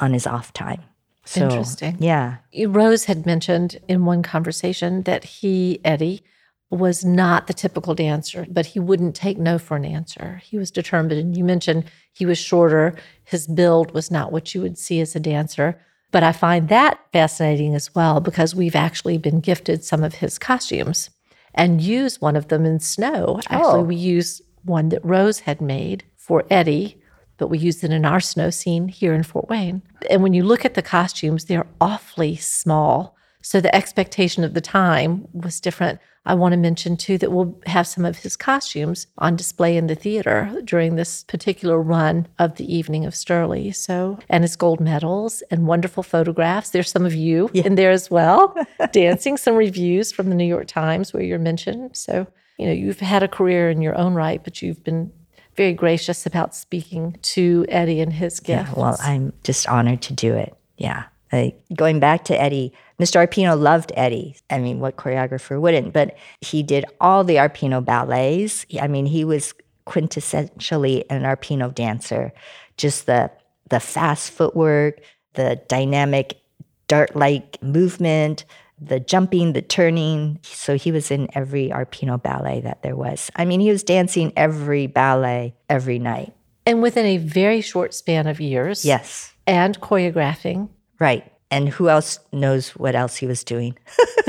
on 0.00 0.12
his 0.12 0.26
off 0.26 0.52
time. 0.52 0.82
So, 1.24 1.44
Interesting. 1.44 1.96
Yeah. 2.00 2.38
Rose 2.66 3.04
had 3.04 3.26
mentioned 3.26 3.78
in 3.86 4.04
one 4.04 4.22
conversation 4.22 5.02
that 5.02 5.24
he, 5.24 5.80
Eddie, 5.84 6.22
was 6.70 7.04
not 7.04 7.46
the 7.46 7.52
typical 7.54 7.94
dancer, 7.94 8.46
but 8.48 8.66
he 8.66 8.78
wouldn't 8.80 9.16
take 9.16 9.38
no 9.38 9.58
for 9.58 9.76
an 9.76 9.84
answer. 9.84 10.40
He 10.44 10.56
was 10.56 10.70
determined. 10.70 11.18
And 11.20 11.36
you 11.36 11.42
mentioned 11.44 11.84
he 12.12 12.24
was 12.24 12.38
shorter. 12.38 12.94
His 13.24 13.46
build 13.48 13.92
was 13.92 14.10
not 14.10 14.30
what 14.30 14.54
you 14.54 14.62
would 14.62 14.78
see 14.78 15.00
as 15.00 15.16
a 15.16 15.20
dancer. 15.20 15.80
But 16.12 16.22
I 16.22 16.32
find 16.32 16.68
that 16.68 17.00
fascinating 17.12 17.74
as 17.74 17.94
well 17.94 18.20
because 18.20 18.54
we've 18.54 18.76
actually 18.76 19.18
been 19.18 19.40
gifted 19.40 19.84
some 19.84 20.04
of 20.04 20.14
his 20.14 20.38
costumes 20.38 21.10
and 21.54 21.80
use 21.80 22.20
one 22.20 22.36
of 22.36 22.48
them 22.48 22.64
in 22.64 22.78
snow. 22.80 23.40
Actually, 23.48 23.80
Oh. 23.80 23.82
we 23.82 23.96
use 23.96 24.40
one 24.64 24.90
that 24.90 25.04
Rose 25.04 25.40
had 25.40 25.60
made 25.60 26.04
for 26.16 26.44
Eddie 26.50 26.96
but 27.40 27.48
we 27.48 27.56
used 27.56 27.82
it 27.82 27.90
in 27.90 28.04
our 28.04 28.20
snow 28.20 28.50
scene 28.50 28.86
here 28.88 29.14
in 29.14 29.22
Fort 29.22 29.48
Wayne. 29.48 29.80
And 30.10 30.22
when 30.22 30.34
you 30.34 30.44
look 30.44 30.66
at 30.66 30.74
the 30.74 30.82
costumes, 30.82 31.46
they're 31.46 31.66
awfully 31.80 32.36
small. 32.36 33.16
So 33.40 33.62
the 33.62 33.74
expectation 33.74 34.44
of 34.44 34.52
the 34.52 34.60
time 34.60 35.26
was 35.32 35.58
different. 35.58 36.00
I 36.26 36.34
want 36.34 36.52
to 36.52 36.58
mention 36.58 36.96
too 36.96 37.16
that 37.18 37.32
we'll 37.32 37.58
have 37.66 37.86
some 37.86 38.04
of 38.04 38.18
his 38.18 38.36
costumes 38.36 39.06
on 39.18 39.36
display 39.36 39.76
in 39.76 39.86
the 39.86 39.94
theater 39.94 40.52
during 40.64 40.96
this 40.96 41.24
particular 41.24 41.80
run 41.80 42.28
of 42.38 42.56
the 42.56 42.74
evening 42.74 43.06
of 43.06 43.14
Stierle. 43.14 43.74
So, 43.74 44.18
and 44.28 44.44
his 44.44 44.54
gold 44.54 44.80
medals 44.80 45.42
and 45.50 45.66
wonderful 45.66 46.02
photographs. 46.02 46.70
There's 46.70 46.90
some 46.90 47.06
of 47.06 47.14
you 47.14 47.50
in 47.54 47.74
there 47.74 47.90
as 47.90 48.10
well, 48.10 48.54
dancing, 48.92 49.38
some 49.38 49.54
reviews 49.54 50.12
from 50.12 50.28
the 50.28 50.34
New 50.34 50.44
York 50.44 50.66
Times 50.66 51.14
where 51.14 51.22
you're 51.22 51.38
mentioned. 51.38 51.96
So, 51.96 52.26
you 52.58 52.66
know, 52.66 52.72
you've 52.72 53.00
had 53.00 53.22
a 53.22 53.28
career 53.28 53.70
in 53.70 53.80
your 53.80 53.96
own 53.96 54.14
right, 54.14 54.44
but 54.44 54.60
you've 54.60 54.84
been 54.84 55.10
very 55.56 55.72
gracious 55.72 56.26
about 56.26 56.54
speaking 56.54 57.18
to 57.22 57.64
Eddie 57.68 58.00
and 58.00 58.12
his 58.12 58.40
gifts. 58.40 58.72
Well, 58.76 58.96
I'm 59.00 59.32
just 59.42 59.66
honored 59.68 60.02
to 60.02 60.12
do 60.12 60.34
it. 60.34 60.54
Yeah. 60.76 61.04
Like, 61.32 61.60
going 61.76 62.00
back 62.00 62.24
to 62.24 62.40
Eddie, 62.40 62.72
Mr. 62.98 63.24
Arpino 63.24 63.58
loved 63.58 63.92
Eddie. 63.94 64.36
I 64.50 64.58
mean, 64.58 64.80
what 64.80 64.96
choreographer 64.96 65.60
wouldn't? 65.60 65.92
But 65.92 66.16
he 66.40 66.62
did 66.62 66.84
all 67.00 67.22
the 67.24 67.36
Arpino 67.36 67.84
ballets. 67.84 68.66
I 68.80 68.88
mean, 68.88 69.06
he 69.06 69.24
was 69.24 69.54
quintessentially 69.86 71.04
an 71.10 71.22
Arpino 71.22 71.74
dancer. 71.74 72.32
Just 72.76 73.06
the 73.06 73.30
the 73.68 73.80
fast 73.80 74.32
footwork, 74.32 75.00
the 75.34 75.60
dynamic 75.68 76.40
dart-like 76.88 77.62
movement, 77.62 78.44
the 78.80 78.98
jumping, 78.98 79.52
the 79.52 79.62
turning. 79.62 80.40
So 80.42 80.76
he 80.76 80.90
was 80.90 81.10
in 81.12 81.28
every 81.34 81.68
Arpino 81.68 82.20
ballet 82.20 82.60
that 82.62 82.82
there 82.82 82.96
was. 82.96 83.30
I 83.36 83.44
mean, 83.44 83.60
he 83.60 83.70
was 83.70 83.84
dancing 83.84 84.32
every 84.36 84.88
ballet 84.88 85.54
every 85.68 85.98
night. 86.00 86.32
and 86.66 86.82
within 86.82 87.06
a 87.06 87.16
very 87.16 87.60
short 87.60 87.94
span 87.94 88.26
of 88.26 88.40
years. 88.40 88.84
Yes. 88.84 89.32
And 89.46 89.80
choreographing. 89.80 90.68
Right. 91.00 91.24
And 91.50 91.68
who 91.68 91.88
else 91.88 92.20
knows 92.32 92.70
what 92.76 92.94
else 92.94 93.16
he 93.16 93.26
was 93.26 93.42
doing? 93.42 93.76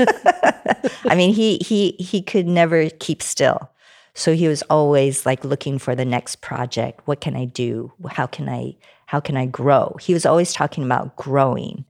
I 1.08 1.14
mean, 1.14 1.32
he 1.34 1.58
he 1.58 1.92
he 1.98 2.22
could 2.22 2.46
never 2.46 2.88
keep 2.90 3.22
still. 3.22 3.70
So 4.14 4.34
he 4.34 4.48
was 4.48 4.62
always 4.62 5.24
like 5.24 5.44
looking 5.44 5.78
for 5.78 5.94
the 5.94 6.04
next 6.04 6.36
project. 6.40 7.00
What 7.06 7.20
can 7.20 7.36
I 7.36 7.44
do? 7.46 7.92
How 8.10 8.26
can 8.26 8.48
I 8.48 8.76
how 9.06 9.20
can 9.20 9.36
I 9.36 9.46
grow? 9.46 9.96
He 10.00 10.14
was 10.14 10.26
always 10.26 10.52
talking 10.52 10.84
about 10.84 11.16
growing, 11.16 11.84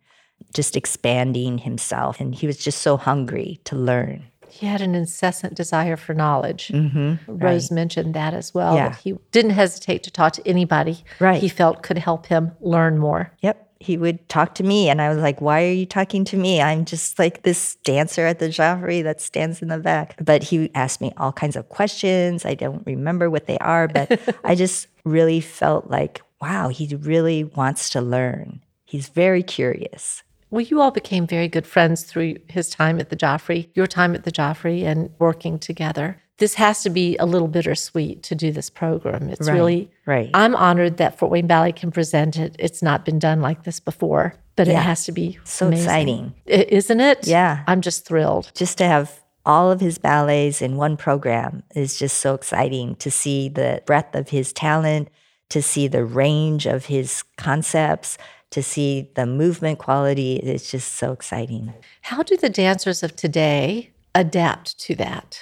just 0.55 0.77
expanding 0.77 1.59
himself 1.59 2.21
and 2.21 2.35
he 2.35 2.47
was 2.47 2.59
just 2.59 2.83
so 2.83 2.97
hungry 2.97 3.61
to 3.65 3.77
learn. 3.77 4.25
He 4.49 4.67
had 4.67 4.83
an 4.83 4.95
incessant 4.95 5.55
desire 5.55 5.97
for 5.97 6.13
knowledge. 6.15 6.69
Mhm. 6.69 7.19
Rose 7.27 7.71
mentioned 7.71 8.13
that 8.15 8.35
as 8.35 8.53
well. 8.53 8.75
Yeah. 8.77 8.95
He 9.03 9.15
didn't 9.31 9.53
hesitate 9.53 10.03
to 10.03 10.11
talk 10.11 10.35
to 10.35 10.47
anybody 10.47 11.05
Right. 11.21 11.41
he 11.41 11.49
felt 11.49 11.83
could 11.83 11.97
help 11.99 12.27
him 12.27 12.53
learn 12.61 12.99
more. 12.99 13.33
Yep. 13.41 13.67
He 13.83 13.97
would 13.97 14.29
talk 14.29 14.55
to 14.57 14.63
me, 14.63 14.89
and 14.89 15.03
I 15.03 15.09
was 15.09 15.19
like, 15.19 15.41
Why 15.41 15.65
are 15.65 15.73
you 15.73 15.87
talking 15.87 16.25
to 16.27 16.37
me? 16.37 16.63
I'm 16.63 16.85
just 16.85 17.19
like 17.19 17.43
this 17.43 17.75
dancer 17.85 18.27
at 18.27 18.39
the 18.39 18.49
Joffrey 18.49 19.03
that 19.03 19.21
stands 19.21 19.61
in 19.61 19.69
the 19.69 19.79
back. 19.79 20.15
But 20.23 20.43
he 20.43 20.71
asked 20.75 21.01
me 21.01 21.13
all 21.17 21.33
kinds 21.33 21.57
of 21.57 21.69
questions. 21.69 22.45
I 22.45 22.55
don't 22.55 22.87
remember 22.87 23.29
what 23.29 23.47
they 23.47 23.59
are, 23.59 23.89
but 23.89 24.21
I 24.45 24.55
just 24.55 24.87
really 25.05 25.41
felt 25.41 25.91
like, 25.91 26.23
wow, 26.41 26.69
he 26.69 26.95
really 26.95 27.45
wants 27.45 27.91
to 27.91 28.01
learn. 28.01 28.63
He's 28.85 29.09
very 29.09 29.43
curious. 29.43 30.23
Well, 30.51 30.61
you 30.61 30.81
all 30.81 30.91
became 30.91 31.27
very 31.27 31.49
good 31.49 31.67
friends 31.67 32.05
through 32.05 32.37
his 32.49 32.69
time 32.69 33.01
at 33.01 33.09
the 33.09 33.17
Joffrey, 33.17 33.71
your 33.75 33.87
time 33.87 34.15
at 34.15 34.25
the 34.25 34.31
Joffrey, 34.31 34.83
and 34.83 35.11
working 35.19 35.59
together. 35.59 36.21
This 36.43 36.55
has 36.55 36.83
to 36.83 36.91
be 36.91 37.17
a 37.19 37.25
little 37.25 37.47
bittersweet 37.47 38.25
to 38.25 38.35
do 38.35 38.51
this 38.51 38.69
program. 38.69 39.29
It's 39.29 39.47
Right, 39.47 39.55
really, 39.55 39.91
right. 40.07 40.29
I'm 40.35 40.57
honored 40.57 40.97
that 40.97 41.17
Fort 41.17 41.31
Wayne 41.31 41.47
Ballet 41.47 41.71
can 41.71 41.93
present 41.93 42.37
it. 42.37 42.57
It's 42.59 42.83
not 42.83 43.05
been 43.05 43.21
done 43.21 43.41
like 43.41 43.63
this 43.63 43.79
before, 43.79 44.35
but 44.57 44.67
it 44.67 44.75
has 44.75 45.05
to 45.05 45.13
be 45.13 45.39
So 45.45 45.69
amazing. 45.69 45.85
exciting. 45.85 46.35
Isn't 46.47 47.01
it? 47.01 47.29
Yeah. 47.29 47.63
I'm 47.69 47.81
just 47.81 48.05
thrilled. 48.05 48.51
Just 48.57 48.77
to 48.79 48.85
have 48.87 49.21
all 49.47 49.71
of 49.71 49.79
his 49.81 49.99
ballets 49.99 50.61
in 50.61 50.75
one 50.77 50.97
program 50.97 51.63
is 51.77 51.97
just 51.97 52.17
so 52.17 52.35
exciting 52.35 52.97
to 52.97 53.09
see 53.09 53.49
the 53.49 53.81
breadth 53.87 54.17
of 54.17 54.31
his 54.31 54.53
talent, 54.53 55.11
to 55.51 55.63
see 55.63 55.87
the 55.87 56.05
range 56.05 56.67
of 56.67 56.87
his 56.87 57.23
concepts, 57.37 58.19
to 58.51 58.65
see 58.65 59.09
the 59.15 59.27
movement 59.27 59.79
quality. 59.79 60.39
It's 60.39 60.73
just 60.73 60.95
so 60.95 61.13
exciting. 61.13 61.73
How 62.01 62.25
do 62.25 62.37
the 62.37 62.51
dancers 62.51 63.05
of 63.05 63.15
today 63.15 63.91
adapt 64.13 64.77
to 64.81 64.97
that? 64.97 65.41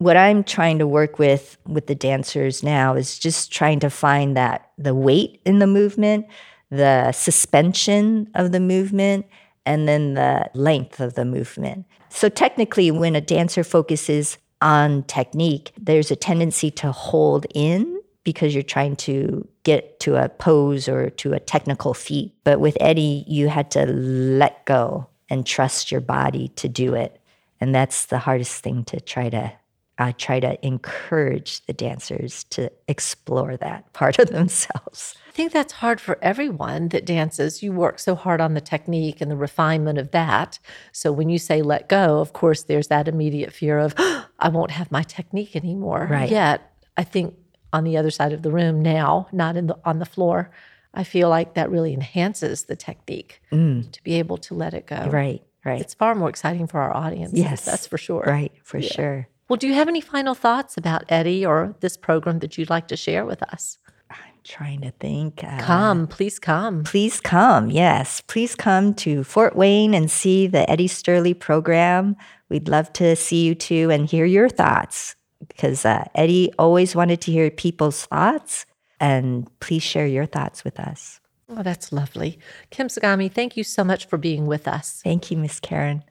What 0.00 0.16
I'm 0.16 0.44
trying 0.44 0.78
to 0.78 0.86
work 0.86 1.18
with 1.18 1.58
with 1.66 1.86
the 1.86 1.94
dancers 1.94 2.62
now 2.62 2.94
is 2.94 3.18
just 3.18 3.52
trying 3.52 3.80
to 3.80 3.90
find 3.90 4.34
that 4.34 4.70
the 4.78 4.94
weight 4.94 5.42
in 5.44 5.58
the 5.58 5.66
movement, 5.66 6.24
the 6.70 7.12
suspension 7.12 8.30
of 8.34 8.52
the 8.52 8.60
movement, 8.60 9.26
and 9.66 9.86
then 9.86 10.14
the 10.14 10.48
length 10.54 11.00
of 11.00 11.16
the 11.16 11.26
movement. 11.26 11.84
So 12.08 12.30
technically, 12.30 12.90
when 12.90 13.14
a 13.14 13.20
dancer 13.20 13.62
focuses 13.62 14.38
on 14.62 15.02
technique, 15.02 15.70
there's 15.76 16.10
a 16.10 16.16
tendency 16.16 16.70
to 16.70 16.92
hold 16.92 17.44
in 17.54 18.00
because 18.24 18.54
you're 18.54 18.62
trying 18.62 18.96
to 18.96 19.46
get 19.64 20.00
to 20.00 20.16
a 20.16 20.30
pose 20.30 20.88
or 20.88 21.10
to 21.10 21.34
a 21.34 21.40
technical 21.40 21.92
feat. 21.92 22.32
But 22.42 22.58
with 22.58 22.78
Eddie, 22.80 23.26
you 23.28 23.48
had 23.48 23.70
to 23.72 23.84
let 23.84 24.64
go 24.64 25.08
and 25.28 25.44
trust 25.44 25.92
your 25.92 26.00
body 26.00 26.48
to 26.56 26.70
do 26.70 26.94
it. 26.94 27.20
And 27.60 27.74
that's 27.74 28.06
the 28.06 28.18
hardest 28.18 28.62
thing 28.62 28.84
to 28.84 28.98
try 28.98 29.28
to 29.28 29.52
I 30.00 30.12
try 30.12 30.40
to 30.40 30.66
encourage 30.66 31.64
the 31.66 31.72
dancers 31.72 32.44
to 32.44 32.72
explore 32.88 33.56
that 33.58 33.92
part 33.92 34.18
of 34.18 34.30
themselves. 34.30 35.14
I 35.28 35.32
think 35.32 35.52
that's 35.52 35.74
hard 35.74 36.00
for 36.00 36.18
everyone 36.22 36.88
that 36.88 37.04
dances. 37.04 37.62
You 37.62 37.72
work 37.72 37.98
so 37.98 38.14
hard 38.14 38.40
on 38.40 38.54
the 38.54 38.60
technique 38.60 39.20
and 39.20 39.30
the 39.30 39.36
refinement 39.36 39.98
of 39.98 40.10
that. 40.12 40.58
So 40.92 41.12
when 41.12 41.28
you 41.28 41.38
say 41.38 41.62
let 41.62 41.88
go, 41.88 42.18
of 42.18 42.32
course, 42.32 42.62
there's 42.64 42.88
that 42.88 43.08
immediate 43.08 43.52
fear 43.52 43.78
of, 43.78 43.94
I 44.38 44.48
won't 44.48 44.70
have 44.70 44.90
my 44.90 45.02
technique 45.02 45.54
anymore. 45.54 46.08
Right. 46.10 46.30
Yet, 46.30 46.72
I 46.96 47.04
think 47.04 47.36
on 47.72 47.84
the 47.84 47.96
other 47.96 48.10
side 48.10 48.32
of 48.32 48.42
the 48.42 48.50
room 48.50 48.82
now, 48.82 49.28
not 49.32 49.56
in 49.56 49.66
the, 49.68 49.78
on 49.84 49.98
the 49.98 50.06
floor, 50.06 50.50
I 50.92 51.04
feel 51.04 51.28
like 51.28 51.54
that 51.54 51.70
really 51.70 51.94
enhances 51.94 52.64
the 52.64 52.74
technique 52.74 53.40
to 53.50 54.02
be 54.02 54.14
able 54.14 54.38
to 54.38 54.54
let 54.54 54.74
it 54.74 54.86
go. 54.86 54.96
Mm. 54.96 55.12
Right, 55.12 55.42
right. 55.64 55.80
It's 55.80 55.94
far 55.94 56.14
more 56.14 56.28
exciting 56.28 56.66
for 56.66 56.80
our 56.80 56.94
audience. 56.94 57.32
Yes. 57.34 57.64
That's 57.64 57.86
for 57.86 57.98
sure. 57.98 58.24
right, 58.26 58.52
for 58.64 58.82
sure. 58.82 59.28
Well, 59.50 59.56
do 59.56 59.66
you 59.66 59.74
have 59.74 59.88
any 59.88 60.00
final 60.00 60.36
thoughts 60.36 60.76
about 60.76 61.02
Eddie 61.08 61.44
or 61.44 61.74
this 61.80 61.96
program 61.96 62.38
that 62.38 62.56
you'd 62.56 62.70
like 62.70 62.86
to 62.86 62.96
share 62.96 63.26
with 63.26 63.42
us? 63.42 63.78
I'm 64.08 64.16
trying 64.44 64.80
to 64.82 64.92
think. 64.92 65.42
uh, 65.42 65.58
Come, 65.60 66.06
please 66.06 66.38
come. 66.38 66.84
Please 66.84 67.20
come. 67.20 67.68
Yes, 67.68 68.20
please 68.20 68.54
come 68.54 68.94
to 68.94 69.24
Fort 69.24 69.56
Wayne 69.56 69.92
and 69.92 70.08
see 70.08 70.46
the 70.46 70.70
Eddie 70.70 70.86
Stierle 70.86 71.36
program. 71.36 72.14
We'd 72.48 72.68
love 72.68 72.92
to 72.92 73.16
see 73.16 73.44
you 73.44 73.56
too 73.56 73.90
and 73.90 74.08
hear 74.08 74.24
your 74.24 74.48
thoughts 74.48 75.16
because 75.48 75.84
uh, 75.84 76.04
Eddie 76.14 76.52
always 76.56 76.94
wanted 76.94 77.20
to 77.22 77.32
hear 77.32 77.50
people's 77.50 78.06
thoughts. 78.06 78.66
And 79.00 79.50
please 79.58 79.82
share 79.82 80.06
your 80.06 80.26
thoughts 80.26 80.62
with 80.62 80.78
us. 80.78 81.18
Oh, 81.48 81.64
that's 81.64 81.90
lovely. 81.90 82.38
Kim 82.70 82.86
Sagami, 82.86 83.32
thank 83.32 83.56
you 83.56 83.64
so 83.64 83.82
much 83.82 84.06
for 84.06 84.16
being 84.16 84.46
with 84.46 84.68
us. 84.68 85.00
Thank 85.02 85.32
you, 85.32 85.36
Miss 85.36 85.58
Karen. 85.58 86.04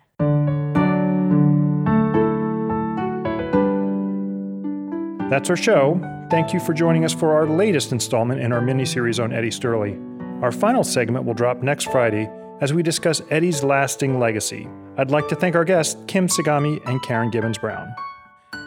That's 5.29 5.49
our 5.51 5.55
show. 5.55 5.99
Thank 6.31 6.53
you 6.53 6.59
for 6.59 6.73
joining 6.73 7.05
us 7.05 7.13
for 7.13 7.33
our 7.33 7.45
latest 7.45 7.91
installment 7.91 8.41
in 8.41 8.51
our 8.51 8.61
mini 8.61 8.83
series 8.83 9.19
on 9.19 9.31
Eddie 9.31 9.51
Stierle. 9.51 10.41
Our 10.41 10.51
final 10.51 10.83
segment 10.83 11.25
will 11.25 11.35
drop 11.35 11.61
next 11.61 11.91
Friday, 11.91 12.27
as 12.61 12.73
we 12.73 12.81
discuss 12.81 13.21
Eddie's 13.29 13.63
lasting 13.63 14.19
legacy. 14.19 14.67
I'd 14.97 15.11
like 15.11 15.27
to 15.27 15.35
thank 15.35 15.55
our 15.55 15.65
guests, 15.65 16.01
Kim 16.07 16.27
Sagami 16.27 16.81
and 16.87 17.01
Karen 17.03 17.29
Gibbons 17.29 17.59
Brown. 17.59 17.93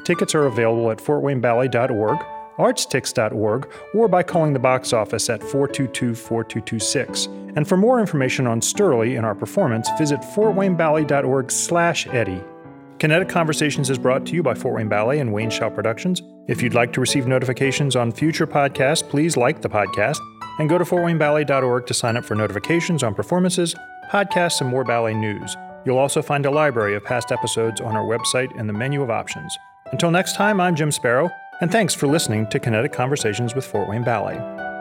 Tickets 0.05 0.37
are 0.37 0.47
available 0.47 0.91
at 0.93 0.99
fortwayneballet.org, 0.99 2.19
artstix.org, 2.59 3.73
or 3.95 4.09
by 4.09 4.23
calling 4.23 4.53
the 4.53 4.59
box 4.59 4.93
office 4.93 5.29
at 5.31 5.43
422 5.43 6.15
4226. 6.15 7.27
And 7.57 7.67
for 7.67 7.77
more 7.77 7.99
information 7.99 8.47
on 8.47 8.61
Stierle 8.61 9.17
and 9.17 9.27
our 9.27 9.35
performance, 9.35 9.91
visit 9.99 10.21
fortwayneballet.org 10.21 11.51
slash 11.51 12.07
Eddie. 12.09 12.43
Kinetic 12.99 13.29
Conversations 13.29 13.91
is 13.91 13.99
brought 13.99 14.25
to 14.27 14.35
you 14.35 14.45
by 14.45 14.55
Fort 14.55 14.77
Wayne 14.77 14.89
Ballet 14.89 15.19
and 15.19 15.31
Wayneshout 15.31 15.75
Productions. 15.75 16.23
If 16.49 16.61
you'd 16.61 16.75
like 16.75 16.93
to 16.95 17.01
receive 17.01 17.27
notifications 17.29 17.95
on 17.95 18.11
future 18.11 18.47
podcasts, 18.47 19.09
please 19.09 19.37
like 19.37 19.63
the 19.63 19.69
podcast 19.69 20.19
and 20.59 20.69
go 20.69 20.77
to 20.77 20.85
fortwayneballet.org 20.85 21.87
to 21.87 21.95
sign 21.95 22.17
up 22.17 22.25
for 22.25 22.35
notifications 22.35 23.03
on 23.03 23.15
performances, 23.15 23.75
podcasts, 24.11 24.61
and 24.61 24.69
more 24.69 24.85
ballet 24.85 25.15
news. 25.15 25.57
You'll 25.85 25.99
also 25.99 26.21
find 26.21 26.45
a 26.45 26.51
library 26.51 26.95
of 26.97 27.05
past 27.05 27.31
episodes 27.33 27.81
on 27.81 27.97
our 27.97 28.05
website 28.05 28.55
in 28.59 28.67
the 28.67 28.73
menu 28.73 29.03
of 29.03 29.11
options. 29.11 29.57
Until 29.93 30.11
next 30.11 30.35
time, 30.35 30.61
I'm 30.61 30.75
Jim 30.75 30.91
Sparrow, 30.91 31.31
and 31.61 31.71
thanks 31.71 31.95
for 31.95 32.07
listening 32.07 32.49
to 32.49 32.59
Kinetic 32.59 32.93
Conversations 32.93 33.55
with 33.55 33.65
Fort 33.65 33.89
Wayne 33.89 34.05
Ballet. 34.05 34.72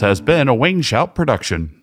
Has 0.00 0.20
been 0.20 0.48
a 0.48 0.54
Wayneshout 0.54 1.14
production. 1.16 1.74